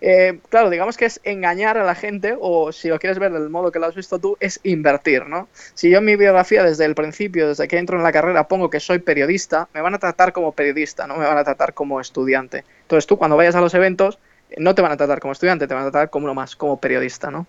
[0.02, 3.49] Eh, claro, digamos que es engañar a la gente, o si lo quieres ver del
[3.49, 5.47] modo que lo has visto tú, es invertir, ¿no?
[5.76, 8.70] Si yo en mi biografía desde el principio, desde que entro en la carrera, pongo
[8.70, 12.02] que soy periodista, me van a tratar como periodista, no me van a tratar como
[12.02, 12.66] estudiante.
[12.82, 14.18] Entonces tú cuando vayas a los eventos,
[14.58, 16.80] no te van a tratar como estudiante, te van a tratar como uno más, como
[16.80, 17.47] periodista, ¿no?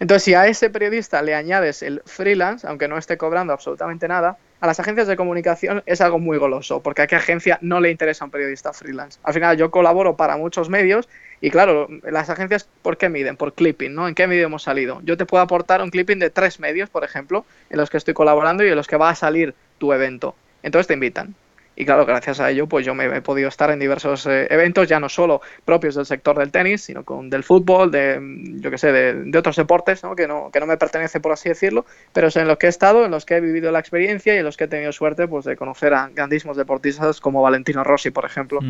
[0.00, 4.36] Entonces, si a ese periodista le añades el freelance, aunque no esté cobrando absolutamente nada,
[4.60, 7.90] a las agencias de comunicación es algo muy goloso, porque a qué agencia no le
[7.90, 9.18] interesa un periodista freelance.
[9.22, 11.08] Al final, yo colaboro para muchos medios
[11.42, 13.36] y claro, las agencias, ¿por qué miden?
[13.36, 14.06] Por clipping, ¿no?
[14.06, 15.00] ¿En qué medio hemos salido?
[15.02, 18.14] Yo te puedo aportar un clipping de tres medios, por ejemplo, en los que estoy
[18.14, 20.36] colaborando y en los que va a salir tu evento.
[20.62, 21.34] Entonces te invitan.
[21.74, 24.88] Y claro, gracias a ello, pues yo me he podido estar en diversos eh, eventos,
[24.88, 28.20] ya no solo propios del sector del tenis, sino con del fútbol, de,
[28.60, 30.14] yo que sé, de, otros deportes, ¿no?
[30.14, 32.68] Que, no, que no me pertenece, por así decirlo, pero es en los que he
[32.68, 35.26] estado, en los que he vivido la experiencia y en los que he tenido suerte
[35.26, 38.60] pues, de conocer a grandísimos deportistas como Valentino Rossi, por ejemplo.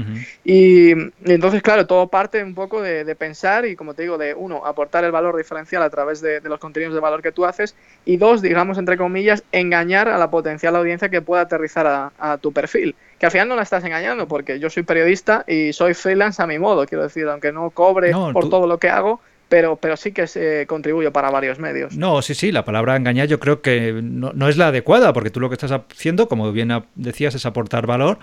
[0.45, 0.93] y,
[1.25, 5.05] entonces, claro, todo parte un poco de, pensar y, como te digo, de uno, aportar
[5.05, 7.75] el valor diferencial a través de, los contenidos de valor que tú haces
[8.05, 12.53] y dos, digamos, entre comillas, engañar a la potencial audiencia que pueda aterrizar a tu
[12.53, 12.92] perfil
[13.23, 16.47] que al final no la estás engañando, porque yo soy periodista y soy freelance a
[16.49, 20.11] mi modo, quiero decir, aunque no cobre por todo lo que hago, pero, pero sí
[20.11, 21.97] que se contribuye para varios medios.
[21.97, 25.31] No, sí, sí, la palabra engañar yo creo que no, no, es la adecuada, porque
[25.31, 28.19] tú lo que estás haciendo, como bien decías, es aportar valor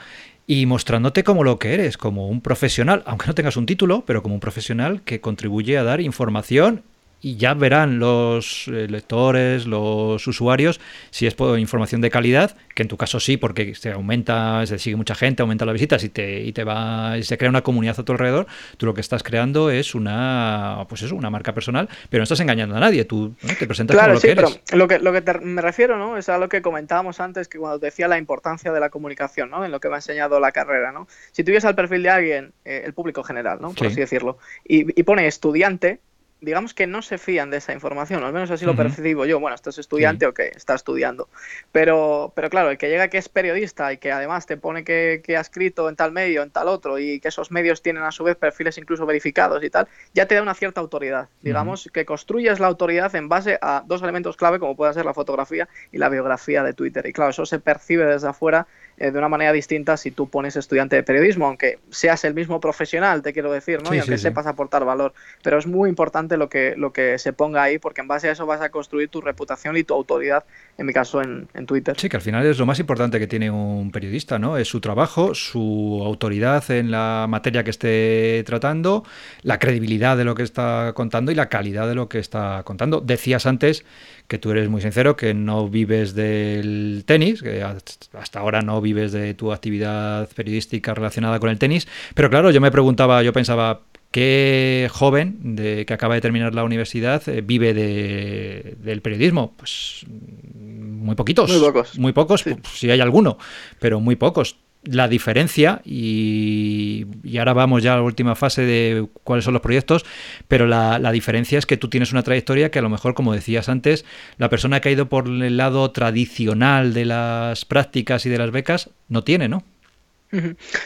[0.46, 4.22] y mostrándote como lo que eres, como un profesional, aunque no tengas un título, pero
[4.22, 6.84] como un profesional que contribuye a dar información
[7.22, 12.84] y ya verán los eh, lectores, los usuarios, si es por información de calidad, que
[12.84, 16.10] en tu caso sí, porque se aumenta, se sigue mucha gente, aumenta las visitas y
[16.10, 18.48] te, y te va, y se crea una comunidad a tu alrededor,
[18.78, 22.40] tú lo que estás creando es una, pues eso, una marca personal, pero no estás
[22.40, 24.62] engañando a nadie, tú te presentas como lo que eres.
[24.70, 26.18] Pero lo que, lo que me refiero, ¿no?
[26.18, 29.50] Es a lo que comentábamos antes, que cuando te decía la importancia de la comunicación,
[29.50, 29.66] ¿no?
[29.66, 31.08] En lo que me ha enseñado la carrera, ¿no?
[31.32, 33.74] Si tuvieras al perfil de alguien, eh, el público general, ¿no?
[33.74, 36.00] Por así decirlo, y, y pone estudiante,
[36.42, 39.40] digamos que no se fían de esa información, al menos así lo percibo yo.
[39.40, 41.28] Bueno, estás estudiante o que está estudiando.
[41.72, 45.22] Pero, pero claro, el que llega que es periodista y que además te pone que,
[45.36, 48.24] ha escrito en tal medio, en tal otro, y que esos medios tienen a su
[48.24, 51.30] vez perfiles incluso verificados y tal, ya te da una cierta autoridad.
[51.42, 55.14] Digamos que construyes la autoridad en base a dos elementos clave, como puede ser la
[55.14, 57.06] fotografía y la biografía de Twitter.
[57.06, 58.68] Y claro, eso se percibe desde afuera
[59.00, 63.22] de una manera distinta si tú pones estudiante de periodismo, aunque seas el mismo profesional,
[63.22, 63.94] te quiero decir, ¿no?
[63.94, 65.14] y aunque sepas aportar valor.
[65.42, 68.34] Pero es muy importante lo que, lo que se ponga ahí, porque en base a
[68.34, 70.44] eso vas a construir tu reputación y tu autoridad,
[70.78, 71.96] en mi caso en, en Twitter.
[71.98, 74.58] Sí, que al final es lo más importante que tiene un periodista, ¿no?
[74.58, 79.04] Es su trabajo, su autoridad en la materia que esté tratando,
[79.44, 83.02] la credibilidad de lo que está contando y la calidad de lo que está contando.
[83.02, 83.86] Decías antes
[84.30, 89.12] que tú eres muy sincero, que no vives del tenis, que hasta ahora no vives
[89.12, 93.82] de tu actividad periodística relacionada con el tenis, pero claro, yo me preguntaba, yo pensaba,
[94.12, 99.56] ¿qué joven de, que acaba de terminar la universidad eh, vive de, del periodismo?
[99.58, 101.50] Pues muy poquitos.
[101.50, 101.98] Muy pocos.
[101.98, 103.40] Muy pocos, si hay alguno,
[103.80, 107.06] pero muy pocos la diferencia, y,
[107.38, 110.06] ahora vamos ya a la última fase de cuáles son los proyectos,
[110.48, 113.70] pero la, diferencia es que tú tienes una trayectoria que a lo mejor, como decías
[113.70, 114.06] antes,
[114.38, 118.52] la persona que ha ido por el lado tradicional de las prácticas y de las
[118.52, 119.64] becas no tiene, ¿no?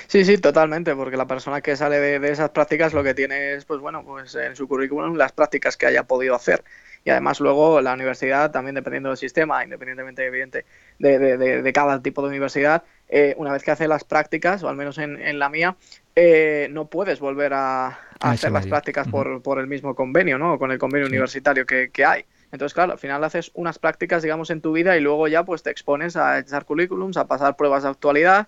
[0.08, 3.56] Sí, sí, totalmente, porque la persona que sale de, de, esas prácticas lo que tiene
[3.56, 6.64] es, pues bueno, pues en su currículum las prácticas que haya podido hacer
[7.06, 10.66] y además luego la universidad, también dependiendo del sistema, independientemente evidente
[11.00, 14.70] de, de, de cada tipo de universidad, eh, una vez que hace las prácticas, o
[14.70, 15.76] al menos en, la mía,
[16.16, 20.58] eh, no puedes volver a, hacer las prácticas por, por, el mismo convenio, ¿no?
[20.58, 22.26] Con el convenio universitario que, que hay.
[22.52, 25.64] Entonces, claro, al final haces unas prácticas, digamos, en tu vida y luego ya pues
[25.64, 28.48] te expones a echar currículums, a pasar pruebas de actualidad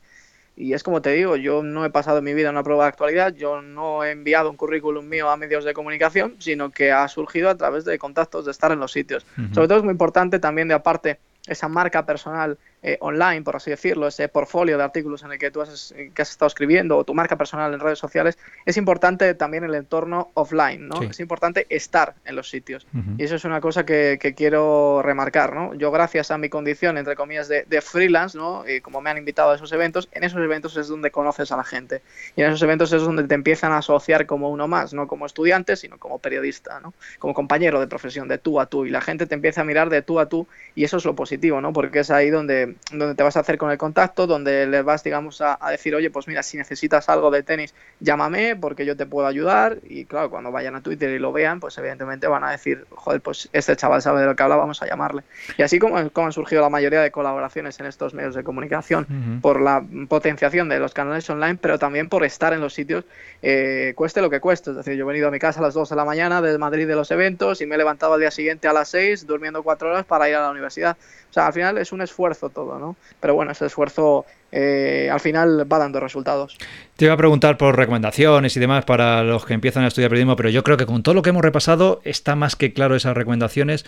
[0.55, 2.89] y es como te digo, yo no he pasado en mi vida una prueba de
[2.89, 7.07] actualidad, yo no he enviado un currículum mío a medios de comunicación, sino que ha
[7.07, 9.25] surgido a través de contactos, de estar en los sitios.
[9.53, 13.71] Sobre todo es muy importante también de aparte esa marca personal eh, online, por así
[13.71, 17.03] decirlo, ese portfolio de artículos en el que tú has, que has estado escribiendo o
[17.03, 21.01] tu marca personal en redes sociales, es importante también el entorno offline, ¿no?
[21.01, 22.85] Es importante estar en los sitios.
[23.17, 25.73] Y eso es una cosa que, quiero remarcar, ¿no?
[25.73, 28.63] Yo gracias a mi condición, entre comillas, de, freelance, ¿no?
[28.69, 31.57] Y como me han invitado a esos eventos, en esos eventos es donde conoces a
[31.57, 32.03] la gente.
[32.35, 35.25] Y en esos eventos es donde te empiezan a asociar como uno más, no como
[35.25, 36.93] estudiante, sino como periodista, ¿no?
[37.17, 38.85] Como compañero de profesión, de tú a tú.
[38.85, 41.15] Y la gente te empieza a mirar de tú a tú y eso es lo
[41.15, 41.73] positivo, ¿no?
[41.73, 45.03] Porque es ahí donde, donde te vas a hacer con el contacto, donde le vas,
[45.03, 49.05] digamos, a, decir, oye, pues mira, si necesitas algo de tenis, llámame porque yo te
[49.05, 49.79] puedo ayudar.
[49.83, 53.21] Y claro, cuando vayan a Twitter y lo vean, pues evidentemente van a decir, joder,
[53.21, 55.23] pues este chaval sabe de lo que habla, vamos a llamarle.
[55.57, 59.39] Y así como, como han surgido la mayoría de colaboraciones en estos medios de comunicación,
[59.41, 63.05] por la potenciación de los canales online, pero también por estar en los sitios,
[63.41, 64.71] eh, cueste lo que cueste.
[64.71, 66.57] Es decir, yo he venido a mi casa a las 2 de la mañana desde
[66.57, 69.63] Madrid de los eventos y me he levantado al día siguiente a las 6, durmiendo
[69.63, 70.97] 4 horas para ir a la universidad.
[71.35, 72.95] O sea, al final es un esfuerzo todo, ¿no?
[73.19, 76.57] Pero bueno, ese esfuerzo eh, al final va dando resultados.
[76.95, 80.37] Te iba a preguntar por recomendaciones y demás para los que empiezan a estudiar periodismo,
[80.37, 83.17] pero yo creo que con todo lo que hemos repasado está más que claro esas
[83.17, 83.85] recomendaciones.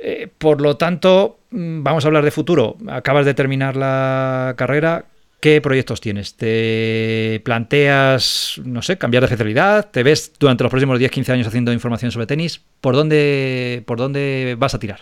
[0.00, 2.76] Eh, por lo tanto, mm, vamos a hablar de futuro.
[2.90, 5.06] Acabas de terminar la carrera.
[5.40, 6.36] ¿Qué proyectos tienes?
[6.36, 9.90] ¿Te planteas, no sé, cambiar de especialidad?
[9.90, 12.60] ¿Te ves durante los próximos 10-15 años haciendo información sobre tenis?
[12.82, 15.00] ¿Por dónde, por dónde vas a tirar?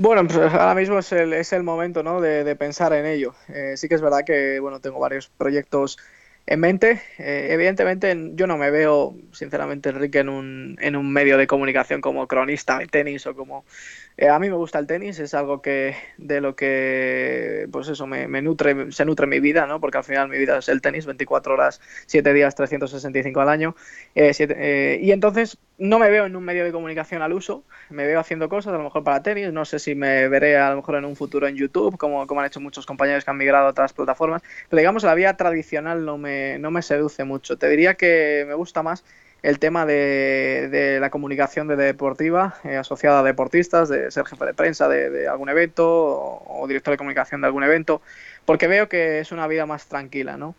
[0.00, 2.20] Bueno, pues ahora mismo es el, es el momento ¿no?
[2.20, 3.34] de, pensar en ello.
[3.48, 5.98] Eh, sí que es verdad que bueno, tengo varios proyectos
[6.46, 7.02] en mente.
[7.18, 12.00] Eh, evidentemente yo no me veo, sinceramente, Enrique, en un, en un medio de comunicación
[12.00, 13.64] como cronista de tenis o como
[14.20, 18.04] eh, a mí me gusta el tenis, es algo que de lo que, pues eso,
[18.08, 19.80] me, nutre, se nutre mi vida, ¿no?
[19.80, 23.76] Porque al final mi vida es el tenis, 24 horas, 7 días, 365 al año.
[24.16, 28.08] Eh, eh, y entonces no me veo en un medio de comunicación al uso, me
[28.08, 30.76] veo haciendo cosas, a lo mejor para tenis, no sé si me veré a lo
[30.76, 33.68] mejor en un futuro en YouTube, como, como han hecho muchos compañeros que han migrado
[33.68, 37.56] a otras plataformas, pero digamos la vía tradicional no me, no me seduce mucho.
[37.56, 39.04] Te diría que me gusta más
[39.42, 44.54] el tema de, la comunicación de deportiva eh, asociada a deportistas, de ser jefe de
[44.54, 48.02] prensa de, algún evento o, director de comunicación de algún evento,
[48.44, 50.54] porque veo que es una vida más tranquila, ¿no?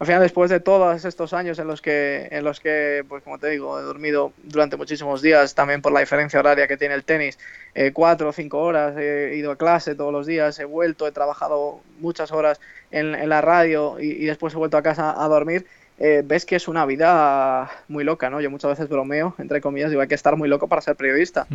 [0.00, 3.38] Al final, después de todos estos años en los que, en los que, pues como
[3.38, 7.04] te digo, he dormido durante muchísimos días, también por la diferencia horaria que tiene el
[7.04, 7.38] tenis,
[7.74, 11.12] eh, cuatro o cinco horas, he ido a clase todos los días, he vuelto, he
[11.12, 12.60] trabajado muchas horas
[12.90, 15.66] en, la radio y después he vuelto a casa a dormir,
[15.96, 18.40] eh, ves que es una vida muy loca, ¿no?
[18.40, 21.46] Yo muchas veces bromeo, entre comillas, digo, hay que estar muy loco para ser periodista.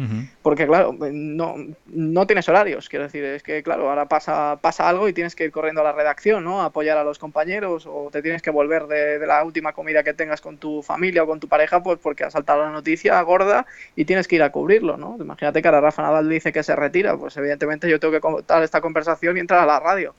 [0.42, 1.56] Porque, claro, no,
[1.88, 5.44] no tienes horarios, quiero decir, es que, claro, ahora pasa, pasa algo y tienes que
[5.44, 6.62] ir corriendo a la redacción, ¿no?
[6.62, 10.14] A apoyar a los compañeros o te tienes que volver de, la última comida que
[10.14, 13.66] tengas con tu familia o con tu pareja, pues porque ha saltado la noticia gorda
[13.98, 15.18] y tienes que ir a cubrirlo, ¿no?
[15.20, 18.64] Imagínate que ahora Rafa Nadal dice que se retira, pues evidentemente yo tengo que contar
[18.64, 20.16] esta conversación y entrar a la radio.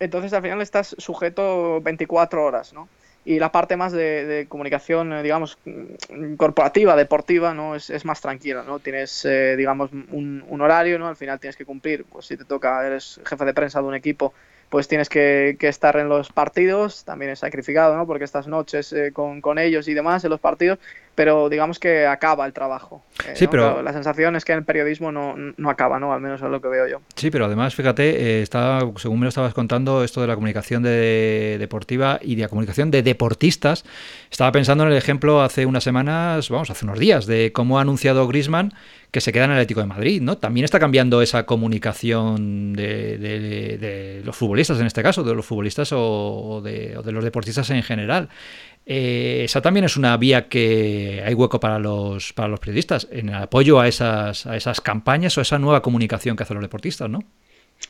[0.00, 2.88] Entonces, al final estás sujeto 24 horas, ¿no?
[3.24, 5.58] Y la parte más de, comunicación, eh, digamos,
[6.36, 7.76] corporativa, deportiva, ¿no?
[7.76, 8.80] Es, es más tranquila, ¿no?
[8.80, 11.06] Tienes, eh, digamos, un, un, horario, ¿no?
[11.08, 13.94] Al final tienes que cumplir, pues si te toca, eres jefe de prensa de un
[13.94, 14.34] equipo,
[14.72, 18.06] pues tienes que, estar en los partidos, también es sacrificado, ¿no?
[18.06, 20.78] Porque estas noches eh, con, ellos y demás en los partidos,
[21.14, 23.04] pero digamos que acaba el trabajo.
[23.26, 23.82] Eh, sí, pero...
[23.82, 26.12] La sensación es que en el periodismo no, acaba, ¿no?
[26.12, 27.02] Al menos es lo que veo yo.
[27.16, 28.46] Sí, pero además, fíjate, eh,
[28.96, 32.90] según me lo estabas contando, esto de la comunicación de, deportiva y de la comunicación
[32.90, 33.84] de deportistas,
[34.30, 37.82] estaba pensando en el ejemplo hace unas semanas, vamos, hace unos días, de cómo ha
[37.82, 38.72] anunciado Grisman
[39.12, 40.38] que se queda en el Atlético de Madrid, ¿no?
[40.38, 46.62] También está cambiando esa comunicación de, los futbolistas, en este caso, de los futbolistas o,
[46.64, 48.30] de, los deportistas en general.
[48.84, 53.32] Eh, esa también es una vía que hay hueco para los, para los periodistas, en
[53.32, 57.08] apoyo a esas, a esas campañas o a esa nueva comunicación que hacen los deportistas,
[57.08, 57.20] ¿no?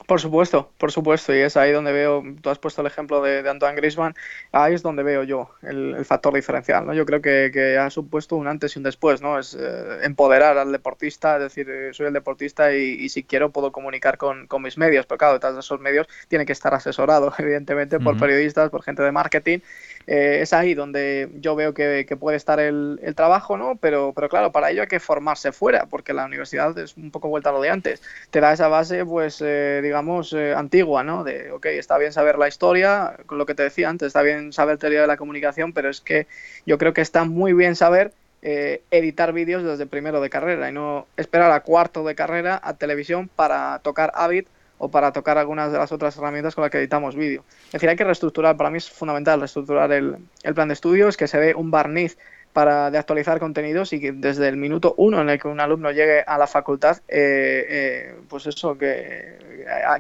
[0.07, 3.49] Por supuesto, por supuesto, y es ahí donde veo, tú has puesto el ejemplo de,
[3.49, 4.15] Antoine Griezmann,
[4.51, 6.95] ahí es donde veo yo el, factor diferencial, ¿no?
[6.95, 9.39] Yo creo que, ha supuesto un antes y un después, ¿no?
[9.39, 13.71] Es eh, empoderar al deportista, es decir, eh, soy el deportista y, si quiero puedo
[13.71, 18.01] comunicar con, mis medios, pero claro, detrás de esos medios tiene que estar asesorado, evidentemente,
[18.01, 19.59] por periodistas, por gente de marketing,
[20.07, 23.77] eh, es ahí donde yo veo que, puede estar el, trabajo, ¿no?
[23.77, 27.29] Pero, pero claro, para ello hay que formarse fuera, porque la universidad es un poco
[27.29, 28.03] vuelta a lo de antes.
[28.31, 31.25] Te da esa base, pues, eh, digamos, eh, antigua, ¿no?
[31.25, 34.53] De, ok, está bien saber la historia, con lo que te decía antes, está bien
[34.53, 36.27] saber teoría de la comunicación, pero es que
[36.67, 38.13] yo creo que está muy bien saber
[38.45, 43.29] editar vídeos desde primero de carrera y no esperar a cuarto de carrera a televisión
[43.29, 44.47] para tocar Avid
[44.83, 47.45] o para tocar algunas de las otras herramientas con las que editamos vídeo.
[47.67, 50.17] Es decir, hay que reestructurar, para mí es fundamental reestructurar el,
[50.57, 52.19] plan de estudios, que se dé un barniz
[52.53, 55.93] para de actualizar contenidos y que desde el minuto uno en el que un alumno
[55.93, 59.39] llegue a la facultad, eh, eh, pues eso, que,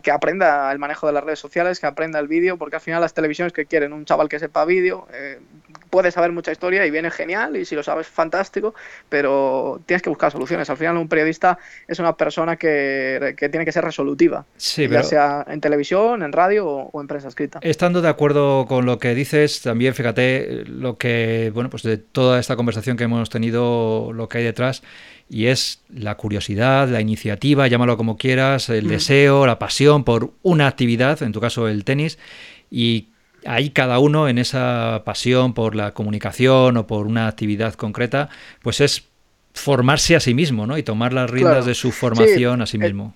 [0.02, 3.00] que aprenda el manejo de las redes sociales, que aprenda el vídeo, porque al final
[3.00, 5.38] las televisiones que quieren un chaval que sepa vídeo, eh,
[5.92, 8.74] puede saber mucha historia y viene genial, y si lo sabes, fantástico,
[9.10, 10.70] pero tienes que buscar soluciones.
[10.70, 15.44] Al final un periodista es una persona que, que tiene que ser resolutiva, ya sea
[15.46, 17.58] en televisión, en radio o, o en prensa escrita.
[17.60, 22.40] Estando de acuerdo con lo que dices, también fíjate lo que, bueno, pues de toda
[22.40, 24.82] esta conversación que hemos tenido, lo que hay detrás,
[25.28, 28.88] y es la curiosidad, la iniciativa, llámalo como quieras, el mm.
[28.88, 32.18] deseo, la pasión por una actividad, en tu caso el tenis,
[32.70, 33.08] y
[33.46, 38.28] ahí cada uno en esa pasión por la comunicación o por una actividad concreta,
[38.62, 39.08] pues es
[39.54, 40.78] formarse a sí mismo, ¿no?
[40.78, 43.14] Y tomar las riendas de su formación a sí mismo.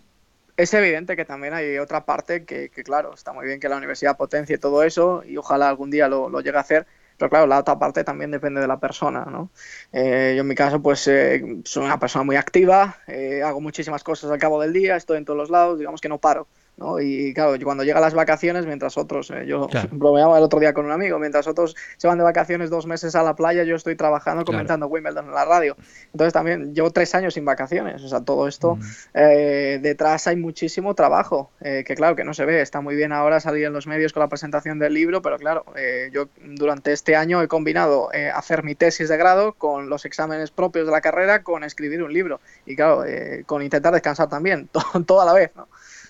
[0.56, 4.16] Es evidente que también hay otra parte que, claro, está muy bien que la universidad
[4.16, 7.58] potencie todo eso y ojalá algún día lo, lo llegue a hacer, pero claro, la
[7.58, 9.50] otra parte también depende de la persona, ¿no?
[9.92, 14.04] Eh, yo en mi caso, pues eh, soy una persona muy activa, eh, hago muchísimas
[14.04, 16.46] cosas al cabo del día, estoy en todos los lados, digamos que no paro.
[16.76, 17.00] ¿No?
[17.00, 20.84] Y claro, cuando llegan las vacaciones, mientras otros, eh, yo bromeaba el otro día con
[20.84, 23.96] un amigo, mientras otros se van de vacaciones dos meses a la playa, yo estoy
[23.96, 25.76] trabajando comentando Wimbledon en la radio.
[26.12, 28.78] Entonces también llevo tres años sin vacaciones, o sea, todo esto,
[29.14, 33.12] eh, detrás hay muchísimo trabajo, eh, que claro, que no se ve, está muy bien
[33.12, 35.64] ahora salir en los medios con la presentación del libro, pero claro,
[36.12, 40.86] yo durante este año he combinado hacer mi tesis de grado con los exámenes propios
[40.86, 43.04] de la carrera, con escribir un libro y claro,
[43.46, 44.68] con intentar descansar también,
[45.06, 45.68] todo, a la vez, ¿no?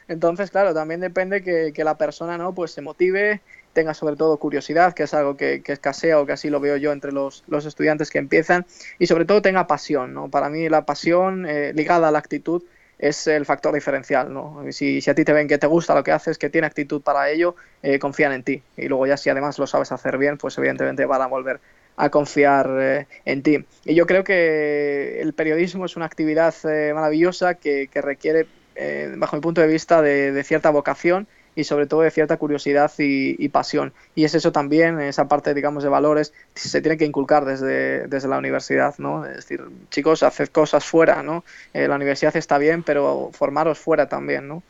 [0.09, 3.41] Entonces, claro, también depende que, que, la persona no pues se motive,
[3.73, 6.77] tenga sobre todo curiosidad, que es algo que, que escasea o que así lo veo
[6.77, 8.67] yo entre los, los, estudiantes que empiezan,
[8.99, 10.15] y sobre todo tenga pasión.
[10.15, 10.31] ¿no?
[10.31, 12.63] Para mí la pasión eh, ligada a la actitud
[12.99, 14.33] es el factor diferencial.
[14.33, 14.65] ¿no?
[14.71, 17.03] Si, si, a ti te ven que te gusta lo que haces, que tiene actitud
[17.03, 18.63] para ello, eh, confían en ti.
[18.77, 21.59] Y luego ya si además lo sabes hacer bien, pues evidentemente van a volver
[21.97, 23.65] a confiar eh, en ti.
[23.85, 26.55] Y yo creo que el periodismo es una actividad
[26.95, 28.47] maravillosa que requiere
[28.77, 32.93] eh, bajo mi punto de vista, de, cierta vocación y sobre todo de cierta curiosidad
[32.99, 33.95] y, pasión.
[34.15, 38.29] Y es eso también, esa parte, digamos, de valores, se tiene que inculcar desde, desde
[38.29, 39.25] la universidad, ¿no?
[39.25, 41.45] Es decir, chicos, haced cosas fuera, ¿no?
[41.73, 44.63] Eh, la universidad está bien, pero formaros fuera también, ¿no?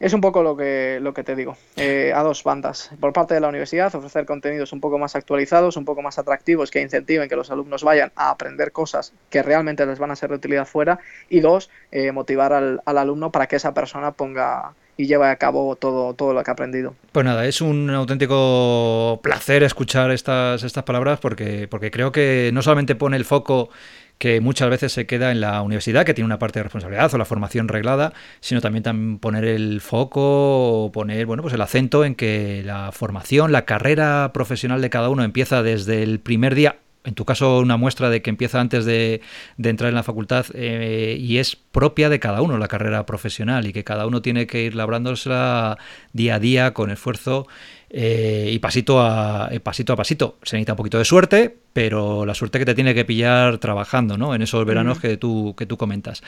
[0.00, 2.90] Es un poco lo que, lo que te digo, eh, a dos bandas.
[3.00, 6.70] Por parte de la universidad, ofrecer contenidos un poco más actualizados, un poco más atractivos,
[6.70, 10.30] que incentiven que los alumnos vayan a aprender cosas que realmente les van a ser
[10.30, 11.00] de utilidad fuera.
[11.28, 15.36] Y dos, eh, motivar al, al, alumno para que esa persona ponga y lleve a
[15.36, 16.94] cabo todo, todo lo que ha aprendido.
[17.12, 22.62] Pues nada, es un auténtico placer escuchar estas, estas palabras porque, porque creo que no
[22.62, 23.70] solamente pone el foco
[24.18, 27.18] que muchas veces se queda en la universidad, que tiene una parte de responsabilidad o
[27.18, 32.14] la formación reglada, sino también, poner el foco o poner bueno, pues el acento en
[32.14, 37.14] que la formación, la carrera profesional de cada uno empieza desde el primer día en
[37.14, 39.22] tu caso una muestra de que empieza antes de,
[39.62, 43.72] entrar en la facultad eh, y es propia de cada uno la carrera profesional y
[43.72, 45.78] que cada uno tiene que ir labrándosela
[46.12, 47.46] día a día con esfuerzo
[47.90, 50.36] eh, y pasito a, eh, pasito a pasito.
[50.42, 54.18] Se necesita un poquito de suerte, pero la suerte que te tiene que pillar trabajando,
[54.18, 54.34] ¿no?
[54.34, 56.22] En esos veranos que tú, que tú comentas.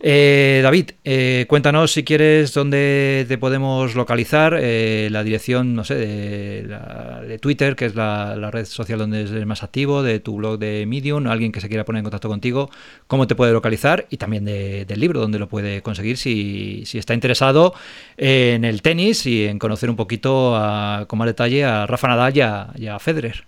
[0.00, 0.90] Eh, David,
[1.46, 7.94] cuéntanos si quieres dónde te podemos localizar, la dirección, no sé, de, Twitter, que es
[7.94, 11.68] la, red social donde eres más activo, de tu blog de Medium, alguien que se
[11.68, 12.70] quiera poner en contacto contigo,
[13.06, 17.14] cómo te puede localizar y también del libro, dónde lo puede conseguir si, si está
[17.14, 17.72] interesado
[18.16, 22.36] en el tenis y en conocer un poquito a con más detalle a Rafa Nadal
[22.36, 23.46] y a, Federer.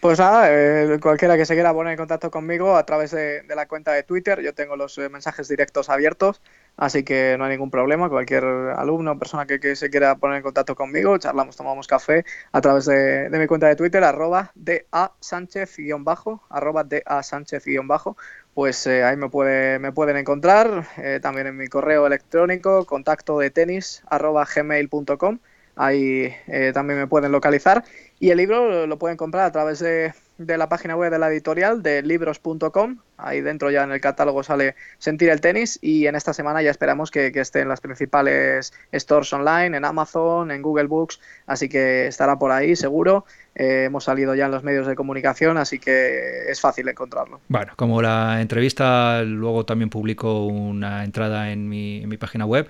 [0.00, 3.66] Pues nada, eh, cualquiera que se quiera poner en contacto conmigo a través de, la
[3.66, 6.40] cuenta de Twitter, yo tengo los eh, mensajes directos abiertos,
[6.76, 8.08] así que no hay ningún problema.
[8.08, 12.60] Cualquier alumno o persona que, se quiera poner en contacto conmigo, charlamos, tomamos café a
[12.60, 18.16] través de, mi cuenta de Twitter, arroba da Sánchez-bajo, arroba da Sánchez-bajo,
[18.54, 20.86] pues eh, ahí me, puede, me pueden encontrar,
[21.22, 25.40] también en mi correo electrónico, contacto de tenis, arroba gmail.com
[25.78, 27.84] ahí eh, también me pueden localizar.
[28.20, 31.84] Y el libro lo pueden comprar a través de, la página web de la editorial
[31.84, 32.98] de libros.com.
[33.16, 36.72] Ahí dentro ya en el catálogo sale Sentir el tenis y en esta semana ya
[36.72, 42.08] esperamos que, esté en las principales stores online, en Amazon, en Google Books, así que
[42.08, 43.24] estará por ahí seguro.
[43.54, 47.40] Eh, hemos salido ya en los medios de comunicación, así que es fácil encontrarlo.
[47.48, 52.68] Bueno, como la entrevista, luego también publico una entrada en mi, en mi página web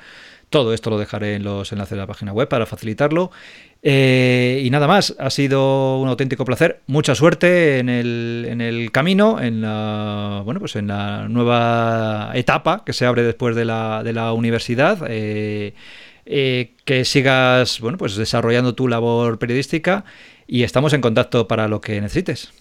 [0.50, 3.30] todo esto lo dejaré en los enlaces de la página web para facilitarlo.
[3.82, 6.80] Eh, y nada más, ha sido un auténtico placer.
[6.86, 12.82] Mucha suerte en el, en el, camino, en la, bueno, pues en la nueva etapa
[12.84, 14.98] que se abre después de la, de la universidad.
[15.08, 15.74] Eh,
[16.30, 20.04] eh, que sigas bueno, pues desarrollando tu labor periodística
[20.46, 22.52] y estamos en contacto para lo que necesites.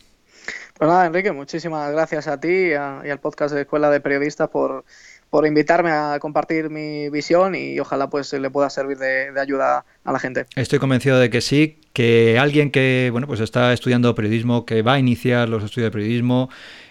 [0.77, 4.85] Pues nada, Enrique, muchísimas gracias a ti y, al podcast de Escuela de Periodistas por,
[5.29, 10.11] por invitarme a compartir mi visión y ojalá pues le pueda servir de, ayuda a
[10.11, 10.45] la gente.
[10.55, 14.93] Estoy convencido de que sí, que alguien que bueno pues está estudiando periodismo, que va
[14.93, 16.49] a iniciar los estudios de periodismo,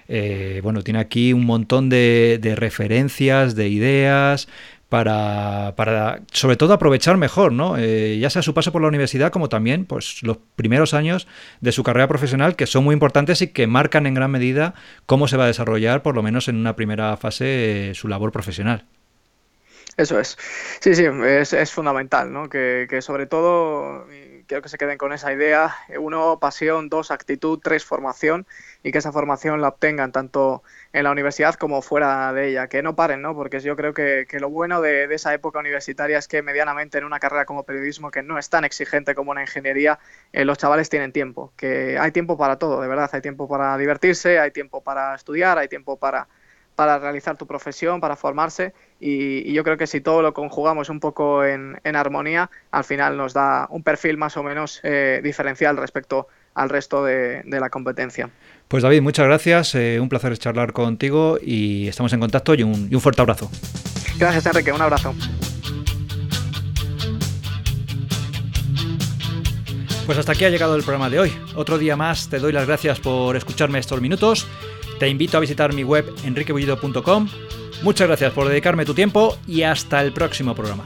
[0.08, 4.48] eh, bueno, tiene aquí un montón de, de referencias, de ideas,
[4.88, 7.76] para, para, sobre todo aprovechar mejor, ¿no?
[7.76, 11.26] Eh, ya sea su paso por la universidad como también pues, los primeros años
[11.60, 14.74] de su carrera profesional que son muy importantes y que marcan en gran medida
[15.06, 18.84] cómo se va a desarrollar, por lo menos en una primera fase, su labor profesional.
[19.96, 20.36] Eso es.
[20.80, 22.48] Sí, sí, es, es fundamental, ¿no?
[22.48, 24.06] Que, que sobre todo
[24.46, 25.74] quiero que se queden con esa idea.
[25.98, 28.46] Uno, pasión, dos, actitud, tres, formación
[28.82, 30.62] y que esa formación la obtengan tanto
[30.96, 33.34] en la universidad como fuera de ella, que no paren, ¿no?
[33.34, 37.20] Porque yo creo que, lo bueno de, esa época universitaria es que medianamente en una
[37.20, 39.98] carrera como periodismo, que no es tan exigente como una ingeniería,
[40.32, 43.76] eh, los chavales tienen tiempo, que hay tiempo para todo, de verdad, hay tiempo para
[43.76, 46.28] divertirse, hay tiempo para estudiar, hay tiempo para
[46.78, 51.44] realizar tu profesión, para formarse y, yo creo que si todo lo conjugamos un poco
[51.44, 56.70] en, armonía, al final nos da un perfil más o menos eh, diferencial respecto al
[56.70, 58.30] resto de, la competencia.
[58.68, 62.88] Pues David, muchas gracias, eh, un placer charlar contigo y estamos en contacto y un,
[62.90, 63.50] y un fuerte abrazo.
[64.18, 65.14] Gracias Enrique, un abrazo.
[70.06, 71.32] Pues hasta aquí ha llegado el programa de hoy.
[71.54, 74.46] Otro día más te doy las gracias por escucharme estos minutos
[74.98, 77.28] te invito a visitar mi web enriquebullido.com.
[77.82, 80.84] Muchas gracias por dedicarme tu tiempo y hasta el próximo programa.